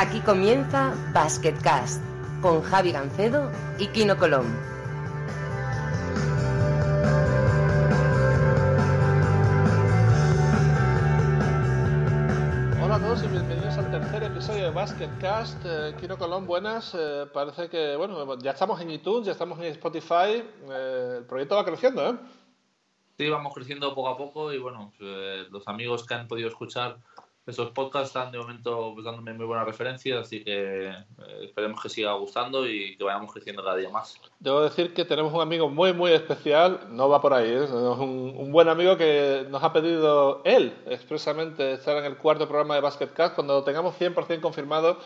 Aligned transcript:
Aquí 0.00 0.20
comienza 0.20 0.94
Basketcast 1.12 2.00
con 2.40 2.62
Javi 2.62 2.92
Gancedo 2.92 3.50
y 3.80 3.88
Kino 3.88 4.16
Colón. 4.16 4.46
Hola 12.80 12.94
a 12.94 12.98
todos 13.00 13.24
y 13.24 13.26
bienvenidos 13.26 13.76
al 13.76 13.90
tercer 13.90 14.22
episodio 14.22 14.62
de 14.66 14.70
Basketcast. 14.70 15.60
Eh, 15.64 15.96
Kino 16.00 16.16
Colón, 16.16 16.46
buenas. 16.46 16.94
Eh, 16.96 17.26
parece 17.34 17.68
que, 17.68 17.96
bueno, 17.96 18.38
ya 18.38 18.52
estamos 18.52 18.80
en 18.80 18.92
iTunes, 18.92 19.26
ya 19.26 19.32
estamos 19.32 19.58
en 19.58 19.64
Spotify. 19.64 20.44
Eh, 20.70 21.14
el 21.18 21.24
proyecto 21.24 21.56
va 21.56 21.64
creciendo, 21.64 22.08
¿eh? 22.08 22.16
Sí, 23.16 23.28
vamos 23.28 23.52
creciendo 23.52 23.92
poco 23.96 24.10
a 24.10 24.16
poco 24.16 24.52
y 24.52 24.58
bueno, 24.58 24.92
los 25.50 25.66
amigos 25.66 26.06
que 26.06 26.14
han 26.14 26.28
podido 26.28 26.46
escuchar 26.46 26.98
esos 27.48 27.70
podcasts 27.70 28.08
están 28.08 28.30
de 28.30 28.38
momento 28.38 28.92
pues, 28.92 29.06
dándome 29.06 29.32
muy 29.32 29.46
buenas 29.46 29.66
referencias, 29.66 30.18
así 30.18 30.44
que 30.44 30.88
eh, 30.88 30.94
esperemos 31.42 31.82
que 31.82 31.88
siga 31.88 32.12
gustando 32.12 32.68
y 32.68 32.94
que 32.96 33.04
vayamos 33.04 33.32
creciendo 33.32 33.64
cada 33.64 33.76
día 33.76 33.88
más. 33.88 34.20
Debo 34.38 34.60
decir 34.60 34.92
que 34.92 35.06
tenemos 35.06 35.32
un 35.32 35.40
amigo 35.40 35.70
muy, 35.70 35.94
muy 35.94 36.12
especial, 36.12 36.80
no 36.90 37.08
va 37.08 37.22
por 37.22 37.32
ahí, 37.32 37.50
¿eh? 37.50 37.64
es 37.64 37.70
un, 37.70 38.52
buen 38.52 38.68
amigo 38.68 38.98
que 38.98 39.46
nos 39.48 39.62
ha 39.62 39.72
pedido 39.72 40.42
él 40.44 40.74
expresamente 40.86 41.72
estar 41.72 41.96
en 41.96 42.04
el 42.04 42.18
cuarto 42.18 42.46
programa 42.46 42.74
de 42.74 42.82
Basketcast. 42.82 43.34
Cuando 43.34 43.54
lo 43.54 43.64
tengamos 43.64 43.98
100% 43.98 44.40
confirmado, 44.40 44.98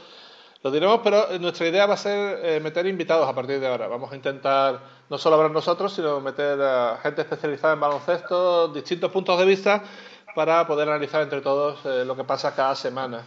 lo 0.65 0.71
diremos, 0.73 1.01
pero 1.05 1.39
nuestra 1.39 1.69
idea 1.69 1.87
va 1.87 1.95
a 1.95 1.97
ser 1.97 2.41
eh, 2.45 2.61
meter 2.61 2.87
invitados 2.87 3.29
a 3.29 3.35
partir 3.35 3.61
de 3.61 3.69
ahora. 3.69 3.87
Vamos 3.87 4.11
a 4.11 4.17
intentar 4.17 4.81
no 5.09 5.17
solo 5.19 5.37
hablar 5.37 5.53
nosotros, 5.53 5.93
sino 5.93 6.21
meter 6.21 6.61
a 6.61 6.99
gente 7.03 7.23
especializada 7.23 7.75
en 7.75 7.81
baloncesto, 7.81 8.69
distintos 8.69 9.13
puntos 9.13 9.39
de 9.39 9.45
vista 9.45 9.85
para 10.35 10.67
poder 10.67 10.89
analizar 10.89 11.23
entre 11.23 11.41
todos 11.41 11.85
eh, 11.85 12.05
lo 12.05 12.17
que 12.17 12.25
pasa 12.25 12.55
cada 12.55 12.75
semana. 12.75 13.25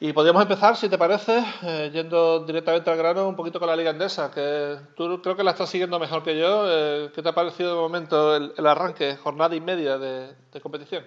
Y 0.00 0.12
podríamos 0.12 0.42
empezar, 0.42 0.76
si 0.76 0.88
te 0.88 0.96
parece, 0.96 1.42
eh, 1.62 1.90
yendo 1.92 2.44
directamente 2.44 2.88
al 2.88 2.96
grano, 2.96 3.28
un 3.28 3.34
poquito 3.34 3.58
con 3.58 3.68
la 3.68 3.74
Liga 3.74 3.90
Endesa, 3.90 4.30
que 4.30 4.76
tú 4.94 5.20
creo 5.20 5.36
que 5.36 5.42
la 5.42 5.50
estás 5.50 5.70
siguiendo 5.70 5.98
mejor 5.98 6.22
que 6.22 6.38
yo. 6.38 6.62
Eh, 6.68 7.10
¿Qué 7.12 7.20
te 7.20 7.28
ha 7.28 7.34
parecido 7.34 7.70
de 7.70 7.80
momento 7.80 8.36
el, 8.36 8.66
arranque, 8.66 9.16
jornada 9.16 9.56
y 9.56 9.60
media 9.60 9.98
de, 9.98 10.36
competición? 10.62 11.04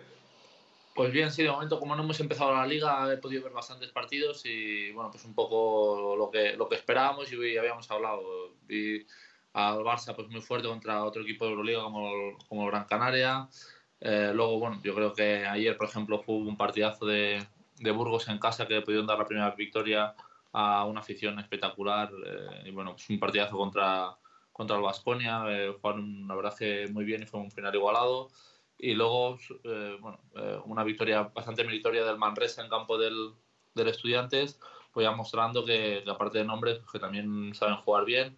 Pues 0.93 1.09
bien, 1.13 1.31
sí, 1.31 1.41
de 1.41 1.49
momento 1.49 1.79
como 1.79 1.95
no 1.95 2.03
hemos 2.03 2.19
empezado 2.19 2.53
la 2.53 2.67
liga 2.67 3.11
he 3.13 3.15
podido 3.15 3.43
ver 3.43 3.53
bastantes 3.53 3.89
partidos 3.91 4.45
y 4.45 4.91
bueno, 4.91 5.09
pues 5.09 5.23
un 5.23 5.33
poco 5.33 6.17
lo 6.17 6.29
que, 6.29 6.57
lo 6.57 6.67
que 6.67 6.75
esperábamos 6.75 7.31
y 7.31 7.57
habíamos 7.57 7.89
hablado. 7.89 8.21
Vi 8.67 9.07
al 9.53 9.79
Barça 9.79 10.13
pues 10.13 10.27
muy 10.27 10.41
fuerte 10.41 10.67
contra 10.67 11.05
otro 11.05 11.21
equipo 11.21 11.45
de 11.45 11.52
Euroliga 11.52 11.83
como, 11.83 12.37
como 12.49 12.67
Gran 12.67 12.83
Canaria. 12.83 13.47
Eh, 14.02 14.31
luego, 14.33 14.59
bueno, 14.59 14.80
yo 14.83 14.95
creo 14.95 15.13
que 15.13 15.45
ayer, 15.45 15.77
por 15.77 15.88
ejemplo, 15.88 16.19
fue 16.23 16.35
un 16.35 16.57
partidazo 16.57 17.05
de, 17.05 17.45
de 17.77 17.91
Burgos 17.91 18.27
en 18.27 18.39
casa 18.39 18.67
que 18.67 18.81
pudieron 18.81 19.08
dar 19.08 19.19
la 19.19 19.25
primera 19.25 19.52
victoria 19.52 20.16
a 20.52 20.85
una 20.85 21.02
afición 21.02 21.39
espectacular. 21.39 22.11
Eh, 22.25 22.63
y 22.66 22.71
bueno, 22.71 22.93
pues 22.93 23.09
un 23.09 23.19
partidazo 23.19 23.58
contra, 23.58 24.17
contra 24.52 24.75
el 24.77 24.83
Vasconia. 24.83 25.43
Eh, 25.49 25.75
jugaron, 25.80 26.27
la 26.27 26.35
verdad, 26.35 26.55
que 26.58 26.88
muy 26.91 27.05
bien 27.05 27.23
y 27.23 27.25
fue 27.25 27.39
un 27.39 27.52
final 27.52 27.73
igualado. 27.75 28.30
Y 28.77 28.93
luego, 28.95 29.38
eh, 29.63 29.97
bueno, 29.99 30.19
una 30.65 30.83
victoria 30.83 31.21
bastante 31.23 31.63
meritoria 31.63 32.03
del 32.03 32.17
Manresa 32.17 32.63
en 32.63 32.69
campo 32.69 32.97
del, 32.97 33.33
del 33.75 33.88
Estudiantes, 33.88 34.59
pues 34.91 35.03
ya 35.03 35.11
mostrando 35.11 35.63
que, 35.63 36.03
aparte 36.08 36.39
de 36.39 36.45
nombres, 36.45 36.80
pues 36.80 36.91
que 36.91 36.99
también 36.99 37.53
saben 37.53 37.77
jugar 37.77 38.05
bien. 38.05 38.38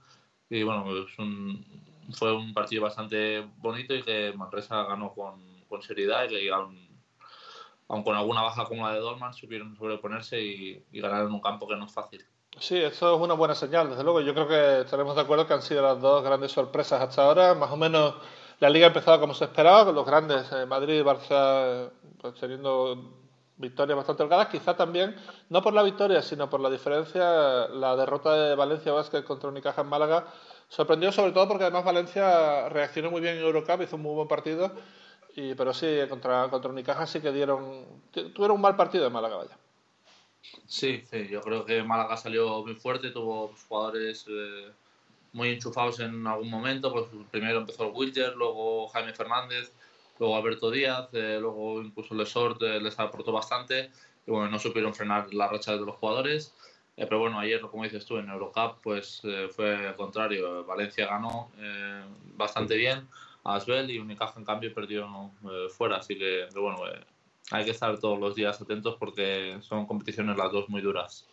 Y 0.50 0.64
bueno, 0.64 0.84
pues 0.84 1.18
un, 1.18 1.66
fue 2.12 2.36
un 2.36 2.54
partido 2.54 2.84
bastante 2.84 3.48
bonito 3.58 3.96
y 3.96 4.04
que 4.04 4.34
Manresa 4.36 4.84
ganó 4.84 5.14
con, 5.14 5.42
con 5.74 5.82
seriedad 5.82 6.26
y 6.26 6.28
que 6.28 6.52
aun, 6.52 6.78
con 7.88 8.16
alguna 8.16 8.44
baja 8.44 8.66
como 8.66 8.86
la 8.86 8.94
de 8.94 9.00
Dolman 9.00 9.34
supieron 9.34 9.76
sobreponerse 9.76 10.40
y, 10.40 10.86
y 10.92 11.02
ganar 11.02 11.26
en 11.26 11.32
un 11.32 11.42
campo 11.42 11.68
que 11.68 11.76
no 11.76 11.86
es 11.86 11.92
fácil. 11.92 12.24
Sí, 12.60 12.78
eso 12.78 13.16
es 13.16 13.22
una 13.22 13.34
buena 13.34 13.56
señal, 13.56 13.90
desde 13.90 14.04
luego. 14.04 14.22
Yo 14.22 14.36
creo 14.36 14.48
que 14.48 14.82
estaremos 14.82 15.16
de 15.16 15.22
acuerdo 15.22 15.48
que 15.48 15.54
han 15.54 15.64
sido 15.64 15.82
las 15.82 16.00
dos 16.00 16.24
grandes 16.24 16.52
sorpresas 16.52 17.02
hasta 17.02 17.24
ahora. 17.24 17.56
Más 17.56 17.72
o 17.72 17.78
menos 17.78 18.14
la 18.60 18.70
liga 18.70 18.86
ha 18.86 18.90
empezado 18.90 19.20
como 19.20 19.34
se 19.34 19.46
esperaba, 19.46 19.84
con 19.86 19.96
los 19.96 20.06
grandes, 20.06 20.52
eh, 20.52 20.68
Madrid 20.68 21.00
y 21.00 21.04
Barça, 21.04 21.90
pues, 22.22 22.36
teniendo 22.36 23.24
victorias 23.58 23.98
bastante 23.98 24.22
holgadas. 24.22 24.50
Quizá 24.50 24.76
también, 24.76 25.16
no 25.50 25.64
por 25.64 25.74
la 25.74 25.82
victoria, 25.82 26.22
sino 26.22 26.52
por 26.52 26.60
la 26.60 26.70
diferencia, 26.70 27.68
la 27.70 27.96
derrota 27.96 28.36
de 28.36 28.56
Valencia 28.56 28.92
Vázquez 28.92 29.24
contra 29.24 29.50
Unicaja 29.50 29.82
en 29.82 29.88
Málaga 29.88 30.28
sorprendió 30.70 31.12
sobre 31.12 31.32
todo 31.32 31.48
porque 31.48 31.64
además 31.64 31.84
Valencia 31.84 32.70
reaccionó 32.70 33.10
muy 33.10 33.22
bien 33.22 33.38
en 33.38 33.44
Eurocup, 33.44 33.82
hizo 33.82 33.96
un 33.96 34.04
muy 34.04 34.14
buen 34.14 34.28
partido 34.28 34.72
y, 35.36 35.56
pero 35.56 35.74
sí, 35.74 35.88
contra, 36.10 36.48
contra 36.50 36.72
Unicaja 36.72 37.08
sí 37.08 37.20
que 37.20 37.32
dieron. 37.32 37.86
Tuvieron 38.12 38.52
un 38.52 38.62
mal 38.62 38.76
partido 38.76 39.04
de 39.04 39.10
Málaga, 39.10 39.38
vaya. 39.38 39.58
Sí, 40.68 41.04
sí, 41.10 41.28
yo 41.30 41.42
creo 41.42 41.66
que 41.66 41.82
Málaga 41.84 42.18
salió 42.18 42.64
muy 42.64 42.76
fuerte, 42.76 43.10
tuvo 43.10 43.54
jugadores 43.68 44.26
eh, 44.30 44.72
muy 45.32 45.50
enchufados 45.50 46.00
en 46.00 46.28
algún 46.28 46.50
momento. 46.50 46.92
Pues 46.92 47.06
primero 47.32 47.60
empezó 47.60 47.86
el 47.88 47.94
Wilger, 47.96 48.36
luego 48.36 48.88
Jaime 48.90 49.14
Fernández, 49.14 49.72
luego 50.20 50.36
Alberto 50.36 50.70
Díaz, 50.70 51.10
eh, 51.14 51.38
luego 51.40 51.82
incluso 51.82 52.14
Lesort 52.14 52.62
eh, 52.62 52.80
les 52.80 53.00
aportó 53.00 53.32
bastante. 53.32 53.90
Y 54.28 54.32
bueno, 54.32 54.50
no 54.50 54.60
supieron 54.60 54.94
frenar 54.94 55.34
la 55.34 55.48
racha 55.48 55.74
de 55.74 55.86
los 55.86 55.96
jugadores. 55.96 56.54
pero 56.96 57.20
bueno, 57.20 57.40
ayer, 57.40 57.60
como 57.62 57.84
dices 57.84 58.06
tú, 58.06 58.18
en 58.18 58.30
Eurocup, 58.30 58.82
pues 58.84 59.22
fue 59.56 59.88
al 59.88 59.96
contrario. 59.96 60.64
Valencia 60.64 61.08
ganó 61.08 61.52
bastante 62.38 62.76
bien 62.76 63.08
Asbel 63.44 63.92
y 63.92 64.00
Unicaja 64.00 64.40
en 64.40 64.46
cambio 64.46 64.74
perdió 64.74 65.06
eh, 65.44 65.68
fuera, 65.70 65.98
así 65.98 66.18
que, 66.18 66.48
bueno, 66.56 66.78
eh, 66.88 67.00
hay 67.52 67.66
que 67.66 67.72
estar 67.72 67.98
todos 68.00 68.18
los 68.18 68.36
días 68.36 68.62
atentos 68.62 68.96
porque 68.98 69.58
son 69.62 69.86
competiciones 69.86 70.38
las 70.38 70.52
dos 70.52 70.70
muy 70.70 70.82
duras. 70.82 71.28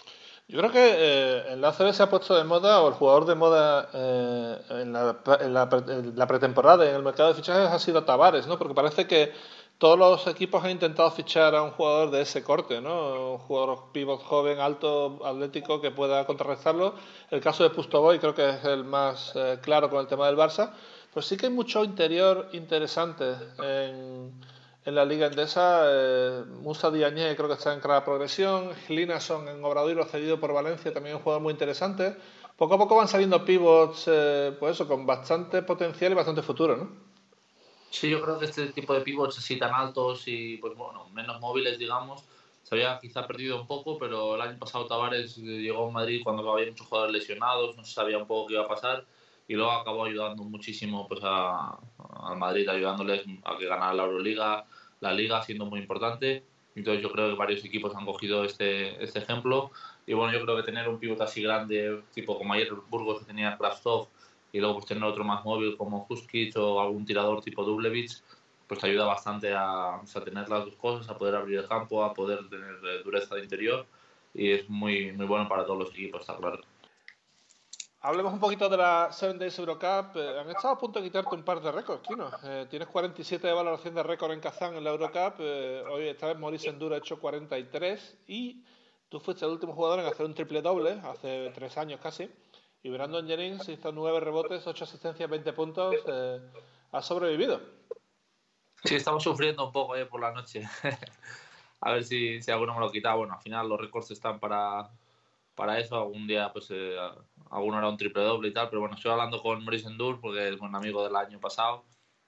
Yo 0.49 0.59
creo 0.59 0.73
que 0.73 0.95
eh, 0.97 1.53
en 1.53 1.61
la 1.61 1.69
ACB 1.69 1.93
se 1.93 2.03
ha 2.03 2.11
puesto 2.11 2.35
de 2.35 2.43
moda, 2.43 2.81
o 2.81 2.89
el 2.89 2.95
jugador 2.95 3.25
de 3.25 3.37
moda 3.37 3.89
en, 3.93 4.93
la, 4.93 5.17
en, 5.41 5.55
la, 5.55 6.27
pretemporada 6.27 6.89
en 6.89 6.97
el 6.97 7.05
mercado 7.05 7.29
de 7.29 7.37
fichajes 7.37 7.69
ha 7.71 7.79
sido 7.79 8.03
Tavares, 8.03 8.49
¿no? 8.49 8.59
Porque 8.59 8.75
parece 8.75 9.07
que 9.07 9.33
todos 9.79 9.97
los 9.97 10.27
equipos 10.27 10.65
han 10.65 10.73
intentado 10.73 11.09
fichar 11.13 11.55
a 11.55 11.63
un 11.63 11.71
jugador 11.71 12.11
de 12.11 12.23
ese 12.23 12.43
corte, 12.43 12.81
¿no? 12.81 13.35
Un 13.35 13.39
jugador 13.39 13.93
pivot 13.93 14.21
joven, 14.25 14.59
alto, 14.59 15.21
atlético 15.25 15.81
que 15.81 15.93
pueda 15.93 16.27
contrarrestarlo. 16.27 16.97
El 17.31 17.41
caso 17.41 17.63
de 17.63 17.71
Pustoboy 17.71 18.19
creo 18.19 18.35
que 18.35 18.51
es 18.51 18.65
el 18.65 18.83
más 18.83 19.33
claro 19.63 19.89
con 19.89 20.01
el 20.01 20.09
tema 20.09 20.27
del 20.27 20.37
Barça. 20.37 20.73
Pues 21.13 21.27
sí 21.27 21.37
que 21.37 21.47
hay 21.47 21.53
mucho 21.53 21.83
interior 21.85 22.49
interesante 22.53 23.35
en, 23.59 24.33
la 24.85 25.05
Liga 25.05 25.27
Endesa. 25.27 25.83
Eh, 25.87 26.45
Musa 26.63 26.91
Diagne 26.91 27.35
creo 27.35 27.49
que 27.49 27.55
está 27.55 27.75
en 27.75 27.81
clara 27.81 28.05
progresión. 28.05 28.71
Linason 28.89 29.49
en 29.49 29.65
Obradoiro 29.65 30.05
cedido 30.05 30.39
por 30.39 30.53
Valencia, 30.53 30.93
también 30.93 31.17
un 31.17 31.23
jugador 31.23 31.43
muy 31.43 31.53
interesante. 31.53 32.17
Poco 32.57 32.75
a 32.75 32.79
poco 32.79 32.95
van 32.95 33.09
saliendo 33.09 33.45
pivots, 33.45 34.05
eh, 34.07 34.55
pues 34.59 34.75
eso, 34.75 34.87
con 34.87 35.05
bastante 35.05 35.63
potencial 35.63 36.13
y 36.13 36.15
bastante 36.15 36.43
futuro, 36.43 36.77
¿no? 36.77 36.91
Sí, 37.91 38.09
yo 38.09 38.23
creo 38.23 38.39
que 38.39 38.45
este 38.45 38.67
tipo 38.69 38.95
de 38.95 39.01
pivots 39.01 39.39
así 39.39 39.59
tan 39.59 39.75
altos 39.75 40.23
y 40.27 40.59
pues 40.59 40.77
bueno, 40.77 41.09
menos 41.13 41.41
móviles, 41.41 41.77
digamos, 41.77 42.23
se 42.63 42.77
había 42.77 43.01
quizá 43.01 43.27
perdido 43.27 43.61
un 43.61 43.67
poco, 43.67 43.99
pero 43.99 44.37
el 44.37 44.43
año 44.43 44.59
pasado 44.59 44.87
Tavares 44.87 45.37
llegó 45.39 45.89
a 45.89 45.91
Madrid 45.91 46.21
cuando 46.23 46.53
había 46.53 46.71
muchos 46.71 46.87
jugadores 46.87 47.15
lesionados, 47.15 47.77
no 47.77 47.85
se 47.85 47.93
sabía 47.93 48.19
un 48.19 48.27
poco 48.29 48.47
qué 48.47 48.55
iba 48.55 48.65
a 48.65 48.69
pasar 48.69 49.05
y 49.51 49.55
luego 49.55 49.73
acabó 49.73 50.05
ayudando 50.05 50.45
muchísimo 50.45 51.09
pues 51.09 51.21
a, 51.25 51.77
al 52.23 52.39
Madrid, 52.39 52.69
ayudándoles 52.69 53.25
a 53.43 53.59
que 53.59 53.67
ganara 53.67 53.93
la 53.95 54.05
Euroliga, 54.05 54.65
la 55.01 55.13
Liga, 55.13 55.43
siendo 55.43 55.67
muy 55.67 55.81
importante. 55.81 56.45
Entonces 56.77 57.03
yo 57.03 57.11
creo 57.11 57.31
que 57.31 57.35
varios 57.35 57.65
equipos 57.65 57.93
han 57.97 58.07
cogido 58.07 58.45
este, 58.45 59.03
este 59.03 59.19
ejemplo. 59.19 59.73
Y 60.07 60.15
bueno, 60.15 60.33
yo 60.33 60.45
creo 60.45 60.57
que 60.57 60.63
tener 60.63 60.89
un 60.89 61.01
pivote 61.01 61.25
así 61.25 61.43
grande, 61.43 62.01
tipo 62.15 62.39
como 62.39 62.53
ayer 62.53 62.73
Burgos 62.89 63.19
que 63.19 63.25
tenía 63.25 63.59
Krastov, 63.59 64.07
y 64.53 64.61
luego 64.61 64.75
pues 64.75 64.87
tener 64.87 65.03
otro 65.03 65.25
más 65.25 65.45
móvil 65.45 65.77
como 65.77 66.07
Huskic 66.09 66.57
o 66.57 66.81
algún 66.81 67.05
tirador 67.05 67.43
tipo 67.43 67.65
Dublevich, 67.65 68.23
pues 68.69 68.79
te 68.79 68.87
ayuda 68.87 69.05
bastante 69.07 69.53
a, 69.53 69.97
a, 69.97 70.25
tener 70.25 70.49
las 70.49 70.65
dos 70.65 70.77
cosas, 70.77 71.09
a 71.09 71.19
poder 71.19 71.35
abrir 71.35 71.59
el 71.59 71.67
campo, 71.67 72.05
a 72.05 72.15
poder 72.15 72.49
tener 72.49 72.77
eh, 72.85 73.03
dureza 73.03 73.35
de 73.35 73.43
interior. 73.43 73.85
Y 74.33 74.53
es 74.53 74.71
muy, 74.71 75.11
muy 75.11 75.27
bueno 75.27 75.49
para 75.49 75.65
todos 75.65 75.81
los 75.81 75.91
equipos, 75.91 76.21
está 76.21 76.37
claro. 76.37 76.61
Hablemos 78.03 78.33
un 78.33 78.41
poquito 78.41 78.67
de 78.71 78.79
la 78.79 79.13
Seven 79.13 79.39
Days 79.39 79.59
Eurocup. 79.59 80.17
Eh, 80.17 80.41
han 80.41 80.49
estado 80.49 80.73
a 80.73 80.79
punto 80.79 80.99
de 80.99 81.05
quitarte 81.07 81.35
un 81.35 81.43
par 81.43 81.61
de 81.61 81.71
récords, 81.71 82.01
Kino. 82.01 82.31
Eh, 82.45 82.67
tienes 82.71 82.89
47 82.89 83.47
de 83.47 83.53
valoración 83.53 83.95
de 83.95 84.03
récord 84.03 84.33
en 84.33 84.41
Kazán 84.41 84.75
en 84.75 84.85
la 84.85 84.91
Eurocup. 84.91 85.35
Eh, 85.39 85.85
hoy, 85.87 86.09
esta 86.09 86.29
vez, 86.29 86.39
Maurice 86.39 86.71
Enduro 86.71 86.95
ha 86.95 86.99
hecho 86.99 87.21
43. 87.21 88.23
Y 88.27 88.65
tú 89.11 89.21
fuiste 89.21 89.45
el 89.45 89.51
último 89.51 89.75
jugador 89.75 90.01
en 90.01 90.07
hacer 90.07 90.25
un 90.25 90.33
triple 90.33 90.63
doble, 90.63 90.93
hace 91.05 91.51
tres 91.55 91.77
años 91.77 92.01
casi. 92.01 92.31
Y 92.83 92.89
Brandon 92.89 93.27
Jennings 93.27 93.69
hizo 93.69 93.93
9 93.93 94.21
rebotes, 94.21 94.67
8 94.67 94.85
asistencias, 94.85 95.29
20 95.29 95.53
puntos. 95.53 95.95
ha 96.93 97.03
sobrevivido. 97.03 97.61
Sí, 98.83 98.95
estamos 98.95 99.23
sufriendo 99.23 99.67
un 99.67 99.73
poco 99.73 99.93
por 100.09 100.23
la 100.23 100.33
noche. 100.33 100.67
a 101.83 101.93
ver 101.93 102.05
si, 102.05 102.41
si 102.41 102.51
alguno 102.51 102.73
me 102.73 102.81
lo 102.81 102.91
quita. 102.91 103.15
Bueno, 103.15 103.35
al 103.35 103.43
final 103.43 103.69
los 103.69 103.79
récords 103.79 104.11
están 104.11 104.41
para, 104.41 104.91
para 105.61 105.79
eso. 105.79 105.97
Algún 105.97 106.27
día, 106.27 106.51
pues, 106.53 106.69
eh, 106.71 106.97
alguno 107.51 107.79
era 107.79 107.89
un 107.89 107.99
triple 107.99 108.23
doble 108.23 108.49
y 108.49 108.53
tal. 108.53 108.71
Pero 108.71 108.81
bueno, 108.81 108.97
estoy 108.97 109.13
hablando 109.13 109.43
con 109.43 109.63
Maurice 109.63 109.89
Endur 109.89 110.19
porque 110.19 110.49
es 110.49 110.61
un 110.61 110.75
amigo 110.75 111.05
del 111.05 111.15
año 111.15 111.39
pasado. 111.39 111.85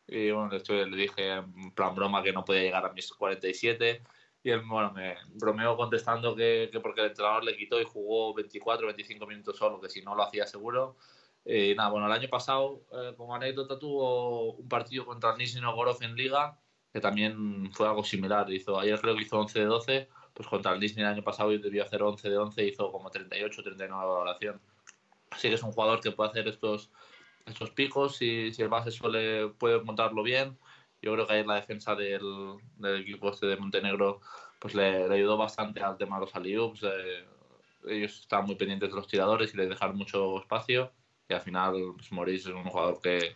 Y 0.06 0.30
bueno, 0.30 0.50
de 0.50 0.58
hecho 0.58 0.74
le 0.74 0.96
dije 0.96 1.32
en 1.32 1.72
plan 1.72 1.94
broma 1.94 2.22
que 2.22 2.32
no 2.32 2.44
podía 2.44 2.62
llegar 2.62 2.84
a 2.84 2.92
mis 2.92 3.10
47. 3.10 4.02
y 4.42 4.50
él, 4.50 4.62
bueno, 4.66 4.92
me 4.92 5.16
bromeó 5.34 5.76
contestando 5.76 6.36
que, 6.36 6.68
que, 6.70 6.80
porque 6.80 7.00
el 7.00 7.08
entrenador 7.08 7.44
le 7.44 7.56
quitó 7.56 7.80
y 7.80 7.84
jugó 7.84 8.34
24, 8.34 8.86
25 8.86 9.26
minutos 9.26 9.56
solo, 9.56 9.80
que 9.80 9.88
si 9.88 10.02
no 10.02 10.14
lo 10.14 10.24
hacía 10.24 10.46
seguro. 10.46 10.96
Y 11.44 11.74
nada, 11.74 11.90
bueno, 11.90 12.06
el 12.06 12.12
año 12.12 12.28
pasado, 12.28 12.82
eh, 12.92 13.14
como 13.16 13.34
anécdota, 13.34 13.78
tuvo 13.78 14.54
un 14.54 14.68
partido 14.68 15.06
contra 15.06 15.32
el 15.32 15.38
Nizhny 15.38 15.60
Novgorod 15.62 16.02
en 16.02 16.16
Liga, 16.16 16.58
que 16.92 17.00
también 17.00 17.70
fue 17.72 17.88
algo 17.88 18.04
similar. 18.04 18.52
Hizo, 18.52 18.78
ayer 18.78 19.00
creo 19.00 19.16
que 19.16 19.22
hizo 19.22 19.38
11 19.40 19.58
de 19.58 19.64
12, 19.64 20.08
pues 20.34 20.48
contra 20.48 20.72
el 20.72 20.80
Disney 20.80 21.04
el 21.04 21.12
año 21.12 21.22
pasado 21.22 21.50
debió 21.50 21.84
hacer 21.84 22.02
11 22.02 22.30
de 22.30 22.36
11, 22.38 22.66
hizo 22.66 22.90
como 22.92 23.10
38, 23.10 23.62
39 23.62 24.02
de 24.02 24.10
valoración. 24.10 24.60
Así 25.30 25.48
que 25.48 25.54
es 25.54 25.62
un 25.62 25.72
jugador 25.72 26.00
que 26.00 26.12
puede 26.12 26.30
hacer 26.30 26.48
estos, 26.48 26.90
estos 27.46 27.70
picos 27.70 28.20
y 28.22 28.52
si 28.52 28.62
el 28.62 28.68
base 28.68 28.90
suele, 28.90 29.48
puede 29.48 29.82
montarlo 29.82 30.22
bien 30.22 30.58
yo 31.02 31.12
creo 31.12 31.26
que 31.26 31.34
ahí 31.34 31.44
la 31.44 31.56
defensa 31.56 31.96
del, 31.96 32.56
del 32.76 33.02
equipo 33.02 33.30
este 33.30 33.46
de 33.46 33.56
Montenegro 33.56 34.20
pues 34.60 34.74
le, 34.76 35.12
ayudó 35.12 35.36
bastante 35.36 35.82
al 35.82 35.98
tema 35.98 36.16
de 36.16 36.20
los 36.20 36.34
aliups. 36.36 36.84
Eh, 36.84 37.26
ellos 37.88 38.20
estaban 38.20 38.46
muy 38.46 38.54
pendientes 38.54 38.90
de 38.90 38.94
los 38.94 39.08
tiradores 39.08 39.52
y 39.52 39.56
le 39.56 39.66
dejaron 39.66 39.96
mucho 39.96 40.38
espacio. 40.38 40.92
Y 41.28 41.34
al 41.34 41.40
final, 41.40 41.74
pues, 41.96 42.28
es 42.28 42.46
un 42.46 42.64
jugador 42.64 43.00
que, 43.02 43.34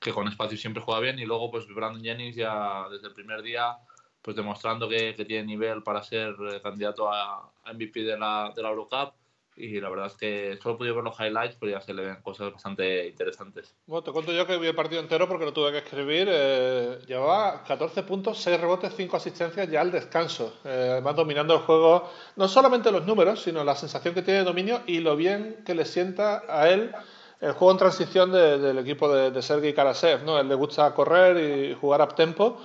que 0.00 0.12
con 0.12 0.26
espacio 0.26 0.58
siempre 0.58 0.82
juega 0.82 1.00
bien. 1.00 1.20
Y 1.20 1.26
luego, 1.26 1.52
pues 1.52 1.68
Brandon 1.68 2.02
Jennings 2.02 2.34
ya 2.34 2.88
desde 2.90 3.06
el 3.06 3.14
primer 3.14 3.42
día, 3.42 3.76
pues 4.22 4.36
demostrando 4.36 4.88
que, 4.88 5.14
que 5.14 5.24
tiene 5.24 5.46
nivel 5.46 5.82
para 5.82 6.02
ser 6.02 6.34
eh, 6.52 6.60
candidato 6.62 7.10
a, 7.10 7.50
MVP 7.72 8.02
de 8.02 8.18
la, 8.18 8.52
de 8.54 8.62
la 8.62 8.70
Eurocup 8.70 9.14
y 9.60 9.80
la 9.80 9.90
verdad 9.90 10.06
es 10.06 10.14
que 10.14 10.58
solo 10.62 10.74
he 10.74 10.78
podido 10.78 10.94
ver 10.94 11.04
los 11.04 11.18
highlights, 11.18 11.56
pero 11.58 11.72
ya 11.72 11.80
se 11.80 11.92
le 11.92 12.02
ven 12.02 12.22
cosas 12.22 12.52
bastante 12.52 13.08
interesantes. 13.08 13.74
Bueno, 13.86 14.02
te 14.02 14.12
cuento 14.12 14.32
yo 14.32 14.46
que 14.46 14.56
vi 14.56 14.68
el 14.68 14.74
partido 14.74 15.00
entero 15.00 15.28
porque 15.28 15.44
lo 15.44 15.52
tuve 15.52 15.72
que 15.72 15.78
escribir. 15.78 16.28
Eh, 16.30 16.98
llevaba 17.06 17.62
14 17.64 18.02
puntos, 18.04 18.38
6 18.38 18.60
rebotes, 18.60 18.94
5 18.96 19.16
asistencias 19.16 19.70
ya 19.70 19.82
al 19.82 19.92
descanso. 19.92 20.54
Eh, 20.64 20.88
además, 20.92 21.16
dominando 21.16 21.54
el 21.54 21.60
juego, 21.60 22.10
no 22.36 22.48
solamente 22.48 22.90
los 22.90 23.06
números, 23.06 23.42
sino 23.42 23.62
la 23.62 23.76
sensación 23.76 24.14
que 24.14 24.22
tiene 24.22 24.40
de 24.40 24.46
dominio 24.46 24.80
y 24.86 25.00
lo 25.00 25.16
bien 25.16 25.62
que 25.66 25.74
le 25.74 25.84
sienta 25.84 26.42
a 26.48 26.70
él 26.70 26.92
el 27.40 27.52
juego 27.52 27.72
en 27.72 27.78
transición 27.78 28.32
del 28.32 28.78
equipo 28.78 29.12
de, 29.12 29.30
de 29.30 29.42
Sergei 29.42 29.74
Karasev. 29.74 30.24
¿no? 30.24 30.38
Él 30.38 30.48
le 30.48 30.54
gusta 30.54 30.94
correr 30.94 31.70
y 31.70 31.74
jugar 31.74 32.02
up 32.02 32.14
tempo 32.14 32.60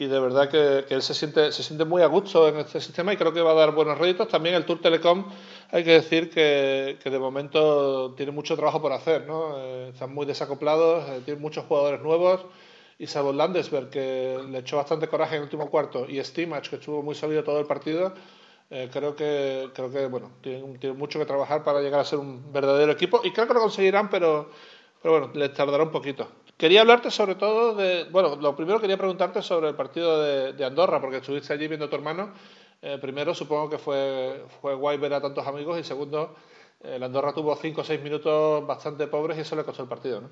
y 0.00 0.06
de 0.06 0.20
verdad 0.20 0.48
que, 0.48 0.94
él 0.94 1.02
se 1.02 1.12
siente, 1.12 1.50
se 1.50 1.64
siente 1.64 1.84
muy 1.84 2.02
a 2.02 2.06
gusto 2.06 2.46
en 2.48 2.58
este 2.58 2.80
sistema 2.80 3.12
y 3.12 3.16
creo 3.16 3.32
que 3.32 3.40
va 3.40 3.50
a 3.50 3.54
dar 3.54 3.72
buenos 3.72 3.98
réditos. 3.98 4.28
También 4.28 4.54
el 4.54 4.64
Tour 4.64 4.80
Telecom, 4.80 5.26
hay 5.72 5.82
que 5.82 5.90
decir 5.90 6.30
que, 6.30 6.98
que 7.02 7.10
de 7.10 7.18
momento 7.18 8.14
tiene 8.16 8.30
mucho 8.30 8.54
trabajo 8.54 8.80
por 8.80 8.92
hacer, 8.92 9.26
¿no? 9.26 9.58
Eh, 9.58 9.88
están 9.92 10.14
muy 10.14 10.24
desacoplados, 10.24 11.08
eh, 11.10 11.22
tienen 11.24 11.42
muchos 11.42 11.64
jugadores 11.64 12.00
nuevos 12.00 12.46
y 12.96 13.08
salvo 13.08 13.32
Landesberg, 13.32 13.90
que 13.90 14.38
le 14.48 14.58
echó 14.58 14.76
bastante 14.76 15.08
coraje 15.08 15.34
en 15.34 15.38
el 15.38 15.44
último 15.44 15.68
cuarto, 15.70 16.06
y 16.08 16.22
Stimach, 16.22 16.68
que 16.68 16.76
estuvo 16.76 17.02
muy 17.02 17.14
sólido 17.14 17.44
todo 17.44 17.60
el 17.60 17.66
partido, 17.66 18.12
eh, 18.70 18.88
creo 18.92 19.16
que, 19.16 19.70
creo 19.74 19.90
que 19.90 20.06
bueno, 20.06 20.32
tienen 20.42 20.96
mucho 20.96 21.18
que 21.18 21.24
trabajar 21.24 21.64
para 21.64 21.80
llegar 21.80 22.00
a 22.00 22.04
ser 22.04 22.18
un 22.20 22.52
verdadero 22.52 22.92
equipo 22.92 23.20
y 23.24 23.32
creo 23.32 23.48
que 23.48 23.54
lo 23.54 23.60
conseguirán, 23.60 24.10
pero, 24.10 24.50
pero 25.02 25.18
bueno, 25.18 25.30
les 25.34 25.52
tardará 25.54 25.82
un 25.84 25.90
poquito. 25.90 26.28
Quería 26.58 26.80
hablarte 26.80 27.12
sobre 27.12 27.36
todo 27.36 27.76
de. 27.76 28.04
Bueno, 28.10 28.34
lo 28.34 28.56
primero 28.56 28.80
quería 28.80 28.98
preguntarte 28.98 29.42
sobre 29.42 29.68
el 29.68 29.76
partido 29.76 30.20
de, 30.52 30.64
Andorra, 30.64 31.00
porque 31.00 31.18
estuviste 31.18 31.52
allí 31.52 31.68
viendo 31.68 31.86
a 31.86 31.88
tu 31.88 31.94
hermano. 31.94 32.34
Eh, 32.82 32.98
primero, 33.00 33.32
supongo 33.32 33.70
que 33.70 33.78
fue, 33.78 34.44
fue 34.60 34.74
guay 34.74 34.98
ver 34.98 35.14
a 35.14 35.20
tantos 35.20 35.46
amigos, 35.46 35.78
y 35.78 35.84
segundo, 35.84 36.34
el 36.82 37.00
Andorra 37.00 37.32
tuvo 37.32 37.54
cinco 37.54 37.82
o 37.82 37.84
seis 37.84 38.02
minutos 38.02 38.66
bastante 38.66 39.06
pobres 39.06 39.38
y 39.38 39.42
eso 39.42 39.54
le 39.54 39.62
costó 39.62 39.84
el 39.84 39.88
partido, 39.88 40.20
¿no? 40.20 40.30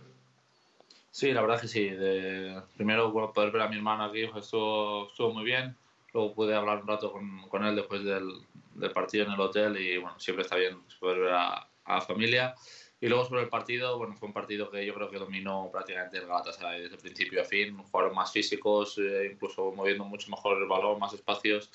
Sí, 1.12 1.32
la 1.32 1.42
verdad 1.42 1.60
que 1.60 1.68
sí. 1.68 1.88
De, 1.90 2.60
primero, 2.76 3.12
poder 3.32 3.52
ver 3.52 3.62
a 3.62 3.68
mi 3.68 3.76
hermano 3.76 4.04
aquí 4.04 4.26
pues, 4.26 4.46
estuvo, 4.46 5.06
estuvo 5.06 5.32
muy 5.32 5.44
bien. 5.44 5.76
Luego 6.12 6.34
pude 6.34 6.56
hablar 6.56 6.82
un 6.82 6.88
rato 6.88 7.12
con, 7.12 7.48
con 7.48 7.64
él 7.64 7.76
después 7.76 8.02
del, 8.04 8.28
del, 8.74 8.90
partido 8.90 9.26
en 9.26 9.32
el 9.32 9.40
hotel 9.40 9.76
y 9.76 9.96
bueno, 9.98 10.18
siempre 10.18 10.42
está 10.42 10.56
bien 10.56 10.76
poder 10.98 11.20
ver 11.20 11.32
a, 11.34 11.68
a 11.84 11.94
la 11.94 12.00
familia. 12.00 12.54
Y 13.00 13.08
luego 13.08 13.26
sobre 13.26 13.42
el 13.42 13.48
partido, 13.48 13.98
bueno, 13.98 14.14
fue 14.16 14.28
un 14.28 14.32
partido 14.32 14.70
que 14.70 14.84
yo 14.86 14.94
creo 14.94 15.10
que 15.10 15.18
dominó 15.18 15.68
prácticamente 15.70 16.16
el 16.16 16.26
Galatasaray 16.26 16.82
desde 16.82 16.96
principio 16.96 17.42
a 17.42 17.44
fin. 17.44 17.76
Jugaron 17.76 18.14
más 18.14 18.32
físicos, 18.32 18.96
eh, 18.98 19.30
incluso 19.32 19.70
moviendo 19.72 20.04
mucho 20.04 20.30
mejor 20.30 20.56
el 20.58 20.66
balón, 20.66 20.98
más 20.98 21.12
espacios. 21.12 21.70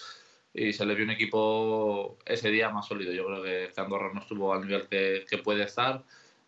Y 0.53 0.73
se 0.73 0.85
le 0.85 0.95
vio 0.95 1.06
un 1.06 1.12
equipo 1.12 2.18
ese 2.25 2.50
día 2.50 2.69
más 2.69 2.88
sólido. 2.88 3.13
Yo 3.13 3.25
creo 3.25 3.44
que 3.44 3.71
Andorra 3.79 4.12
no 4.13 4.19
estuvo 4.19 4.51
al 4.53 4.62
nivel 4.62 4.88
que, 4.88 5.25
que 5.29 5.38
puede 5.38 5.63
estar. 5.63 6.03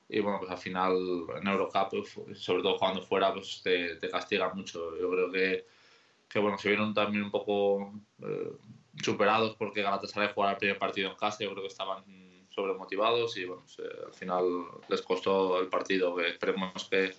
Y 0.09 0.19
bueno, 0.19 0.39
pues 0.39 0.51
al 0.51 0.57
final 0.57 0.93
en 1.39 1.47
Eurocup, 1.47 1.89
pues, 1.91 2.39
sobre 2.39 2.63
todo 2.63 2.77
jugando 2.77 3.01
fuera, 3.01 3.31
pues 3.33 3.61
te, 3.63 3.95
te 3.97 4.09
castiga 4.09 4.53
mucho. 4.53 4.97
Yo 4.97 5.09
creo 5.11 5.31
que, 5.31 5.67
que 6.27 6.39
bueno, 6.39 6.57
se 6.57 6.69
vieron 6.69 6.93
también 6.93 7.23
un 7.23 7.31
poco 7.31 7.93
eh, 8.23 8.51
superados 9.01 9.55
porque 9.55 9.83
Galatasaray 9.83 10.33
jugaba 10.33 10.53
el 10.53 10.57
primer 10.57 10.79
partido 10.79 11.09
en 11.11 11.15
casa. 11.15 11.43
Yo 11.43 11.51
creo 11.51 11.61
que 11.61 11.69
estaban 11.69 12.03
sobremotivados 12.53 13.35
y 13.37 13.45
bueno, 13.45 13.63
al 14.05 14.13
final 14.13 14.45
les 14.87 15.01
costó 15.01 15.59
el 15.59 15.67
partido. 15.67 16.15
Que 16.15 16.29
esperemos 16.29 16.87
que, 16.89 17.13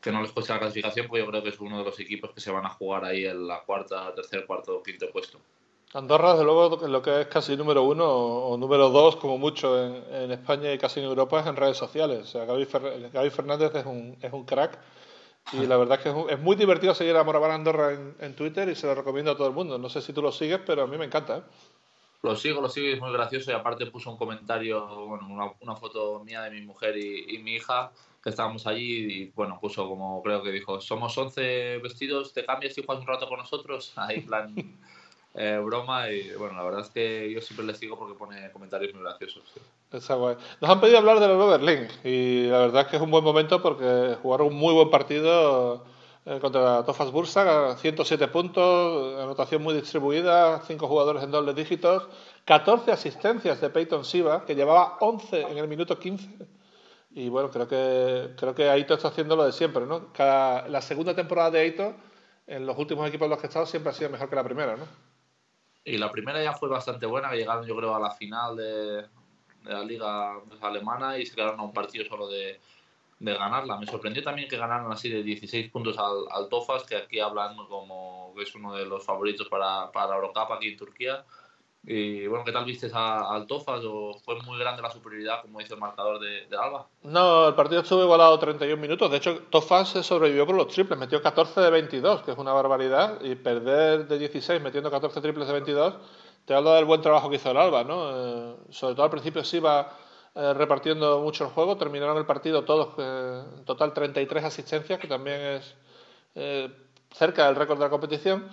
que 0.00 0.12
no 0.12 0.22
les 0.22 0.32
cueste 0.32 0.52
la 0.52 0.60
clasificación, 0.60 1.06
porque 1.06 1.22
yo 1.22 1.30
creo 1.30 1.42
que 1.42 1.48
es 1.50 1.60
uno 1.60 1.78
de 1.78 1.84
los 1.84 1.98
equipos 2.00 2.30
que 2.32 2.40
se 2.40 2.50
van 2.50 2.66
a 2.66 2.70
jugar 2.70 3.04
ahí 3.04 3.26
en 3.26 3.46
la 3.46 3.62
cuarta, 3.62 4.14
tercer, 4.14 4.46
cuarto, 4.46 4.82
quinto 4.82 5.10
puesto. 5.10 5.38
Andorra, 5.94 6.32
desde 6.32 6.44
luego, 6.44 6.88
lo 6.88 7.02
que 7.02 7.20
es 7.20 7.26
casi 7.28 7.56
número 7.56 7.84
uno 7.84 8.04
o 8.04 8.56
número 8.56 8.90
dos, 8.90 9.14
como 9.14 9.38
mucho, 9.38 9.80
en, 9.80 10.32
España 10.32 10.72
y 10.72 10.78
casi 10.78 10.98
en 10.98 11.06
Europa, 11.06 11.38
es 11.38 11.46
en 11.46 11.54
redes 11.54 11.76
sociales. 11.76 12.22
O 12.22 12.26
sea, 12.26 12.44
Gaby, 12.44 13.30
Fernández 13.30 13.72
es 13.76 13.86
un, 13.86 14.16
es 14.20 14.32
un 14.32 14.44
crack. 14.44 14.76
Y 15.52 15.66
la 15.66 15.76
verdad 15.76 15.98
es 15.98 16.02
que 16.02 16.32
es, 16.32 16.40
muy 16.40 16.56
divertido 16.56 16.94
seguir 16.94 17.14
a 17.16 17.22
Moraban 17.22 17.52
Andorra 17.52 17.92
en, 17.92 18.16
en, 18.18 18.34
Twitter 18.34 18.68
y 18.68 18.74
se 18.74 18.88
lo 18.88 18.94
recomiendo 18.96 19.30
a 19.30 19.36
todo 19.36 19.46
el 19.46 19.54
mundo. 19.54 19.78
No 19.78 19.88
sé 19.88 20.00
si 20.02 20.12
tú 20.12 20.20
lo 20.20 20.32
sigues, 20.32 20.58
pero 20.66 20.82
a 20.82 20.86
mí 20.88 20.98
me 20.98 21.04
encanta. 21.04 21.38
¿eh? 21.38 21.42
Lo 22.24 22.36
sigo, 22.36 22.62
lo 22.62 22.70
sigo 22.70 22.88
es 22.88 22.98
muy 22.98 23.12
gracioso. 23.12 23.50
Y 23.50 23.54
aparte 23.54 23.84
puso 23.86 24.10
un 24.10 24.16
comentario, 24.16 25.06
bueno, 25.06 25.54
una, 25.60 25.76
foto 25.76 26.24
mía 26.24 26.40
de 26.40 26.50
mi 26.50 26.62
mujer 26.62 26.96
y, 26.96 27.38
mi 27.38 27.56
hija, 27.56 27.92
que 28.22 28.30
estábamos 28.30 28.66
allí 28.66 29.12
y, 29.12 29.30
bueno, 29.36 29.58
puso 29.60 29.86
como, 29.86 30.22
creo 30.22 30.42
que 30.42 30.50
dijo, 30.50 30.80
somos 30.80 31.16
11 31.18 31.78
vestidos, 31.82 32.32
te 32.32 32.46
cambias 32.46 32.78
y 32.78 32.82
juegas 32.82 33.02
un 33.02 33.08
rato 33.08 33.28
con 33.28 33.38
nosotros. 33.38 33.92
Ahí, 33.96 34.22
plan, 34.22 34.54
eh, 35.34 35.60
broma. 35.62 36.10
Y, 36.10 36.32
bueno, 36.38 36.56
la 36.56 36.64
verdad 36.64 36.80
es 36.80 36.88
que 36.88 37.30
yo 37.30 37.42
siempre 37.42 37.66
le 37.66 37.74
sigo 37.74 37.98
porque 37.98 38.14
pone 38.14 38.50
comentarios 38.52 38.94
muy 38.94 39.02
graciosos. 39.02 39.42
Sí. 39.52 39.60
Nos 39.90 40.10
han 40.70 40.80
pedido 40.80 40.98
hablar 40.98 41.20
de 41.20 41.28
la 41.28 41.34
Berlín 41.34 41.88
y 42.02 42.46
la 42.46 42.58
verdad 42.58 42.82
es 42.82 42.88
que 42.88 42.96
es 42.96 43.02
un 43.02 43.10
buen 43.10 43.22
momento 43.22 43.60
porque 43.60 44.16
jugaron 44.22 44.48
un 44.48 44.54
muy 44.54 44.72
buen 44.72 44.90
partido 44.90 45.84
eh, 46.26 46.38
contra 46.40 46.82
Tofas 46.84 47.10
Bursa, 47.10 47.76
107 47.76 48.28
puntos, 48.28 49.20
anotación 49.20 49.62
muy 49.62 49.74
distribuida, 49.74 50.62
5 50.62 50.88
jugadores 50.88 51.22
en 51.22 51.30
dobles 51.30 51.54
dígitos, 51.54 52.08
14 52.46 52.92
asistencias 52.92 53.60
de 53.60 53.68
Peyton 53.68 54.06
Siva, 54.06 54.46
que 54.46 54.54
llevaba 54.54 54.96
11 55.00 55.42
en 55.42 55.58
el 55.58 55.68
minuto 55.68 55.98
15. 55.98 56.30
Y 57.10 57.28
bueno, 57.28 57.50
creo 57.50 57.68
que, 57.68 58.34
creo 58.36 58.54
que 58.54 58.70
Aito 58.70 58.94
está 58.94 59.08
haciendo 59.08 59.36
lo 59.36 59.44
de 59.44 59.52
siempre, 59.52 59.84
¿no? 59.84 60.12
Cada, 60.14 60.66
la 60.68 60.80
segunda 60.80 61.14
temporada 61.14 61.50
de 61.50 61.60
Aito, 61.60 61.94
en 62.46 62.64
los 62.64 62.78
últimos 62.78 63.06
equipos 63.06 63.26
en 63.26 63.30
los 63.30 63.38
que 63.38 63.46
ha 63.46 63.48
estado, 63.48 63.66
siempre 63.66 63.90
ha 63.90 63.94
sido 63.94 64.08
mejor 64.08 64.30
que 64.30 64.36
la 64.36 64.44
primera, 64.44 64.76
¿no? 64.76 64.84
Y 65.84 65.98
la 65.98 66.10
primera 66.10 66.42
ya 66.42 66.54
fue 66.54 66.70
bastante 66.70 67.04
buena, 67.04 67.30
que 67.30 67.36
llegaron 67.36 67.66
yo 67.66 67.76
creo 67.76 67.94
a 67.94 68.00
la 68.00 68.10
final 68.12 68.56
de, 68.56 69.02
de 69.02 69.72
la 69.72 69.84
liga 69.84 70.40
alemana 70.62 71.18
y 71.18 71.26
se 71.26 71.34
quedaron 71.34 71.60
a 71.60 71.64
un 71.64 71.74
partido 71.74 72.06
solo 72.06 72.28
de, 72.28 72.60
de 73.18 73.34
ganarla. 73.34 73.78
Me 73.78 73.86
sorprendió 73.86 74.22
también 74.22 74.48
que 74.48 74.56
ganaron 74.56 74.92
así 74.92 75.08
de 75.08 75.22
16 75.22 75.70
puntos 75.70 75.98
al, 75.98 76.24
al 76.30 76.48
Tofas, 76.48 76.84
que 76.84 76.96
aquí 76.96 77.20
hablan 77.20 77.56
como 77.56 78.32
que 78.36 78.42
es 78.42 78.54
uno 78.54 78.74
de 78.74 78.86
los 78.86 79.04
favoritos 79.04 79.48
para, 79.48 79.90
para 79.92 80.14
Eurocup 80.14 80.52
aquí 80.52 80.68
en 80.68 80.76
Turquía. 80.76 81.24
Y 81.86 82.26
bueno, 82.26 82.44
¿qué 82.44 82.52
tal 82.52 82.64
viste 82.64 82.90
al 82.94 83.46
Tofas? 83.46 83.82
¿O 83.84 84.14
fue 84.24 84.40
muy 84.42 84.58
grande 84.58 84.80
la 84.80 84.90
superioridad, 84.90 85.42
como 85.42 85.58
dice 85.58 85.74
el 85.74 85.80
marcador 85.80 86.18
de, 86.18 86.46
de, 86.46 86.56
Alba? 86.56 86.86
No, 87.02 87.48
el 87.48 87.54
partido 87.54 87.82
estuvo 87.82 88.02
igualado 88.02 88.38
31 88.38 88.80
minutos. 88.80 89.10
De 89.10 89.18
hecho, 89.18 89.42
Tofas 89.50 89.90
se 89.90 90.02
sobrevivió 90.02 90.46
con 90.46 90.56
los 90.56 90.68
triples, 90.68 90.98
metió 90.98 91.20
14 91.20 91.60
de 91.60 91.70
22, 91.70 92.22
que 92.22 92.30
es 92.32 92.38
una 92.38 92.54
barbaridad. 92.54 93.20
Y 93.22 93.34
perder 93.34 94.08
de 94.08 94.18
16 94.18 94.62
metiendo 94.62 94.90
14 94.90 95.20
triples 95.20 95.46
de 95.46 95.52
22, 95.52 95.94
te 96.46 96.54
habla 96.54 96.76
del 96.76 96.86
buen 96.86 97.02
trabajo 97.02 97.28
que 97.28 97.36
hizo 97.36 97.50
el 97.50 97.58
Alba, 97.58 97.84
¿no? 97.84 98.10
Eh, 98.10 98.56
sobre 98.70 98.94
todo 98.94 99.04
al 99.04 99.10
principio 99.10 99.44
sí 99.44 99.58
iba 99.58 99.92
eh, 100.36 100.52
repartiendo 100.52 101.20
mucho 101.20 101.44
el 101.44 101.50
juego. 101.50 101.76
Terminaron 101.76 102.16
el 102.18 102.26
partido 102.26 102.64
todos, 102.64 102.88
eh, 102.98 103.42
en 103.58 103.64
total 103.64 103.92
33 103.92 104.44
asistencias, 104.44 104.98
que 104.98 105.06
también 105.06 105.40
es 105.40 105.74
eh, 106.34 106.70
cerca 107.12 107.46
del 107.46 107.54
récord 107.54 107.78
de 107.78 107.84
la 107.84 107.90
competición. 107.90 108.48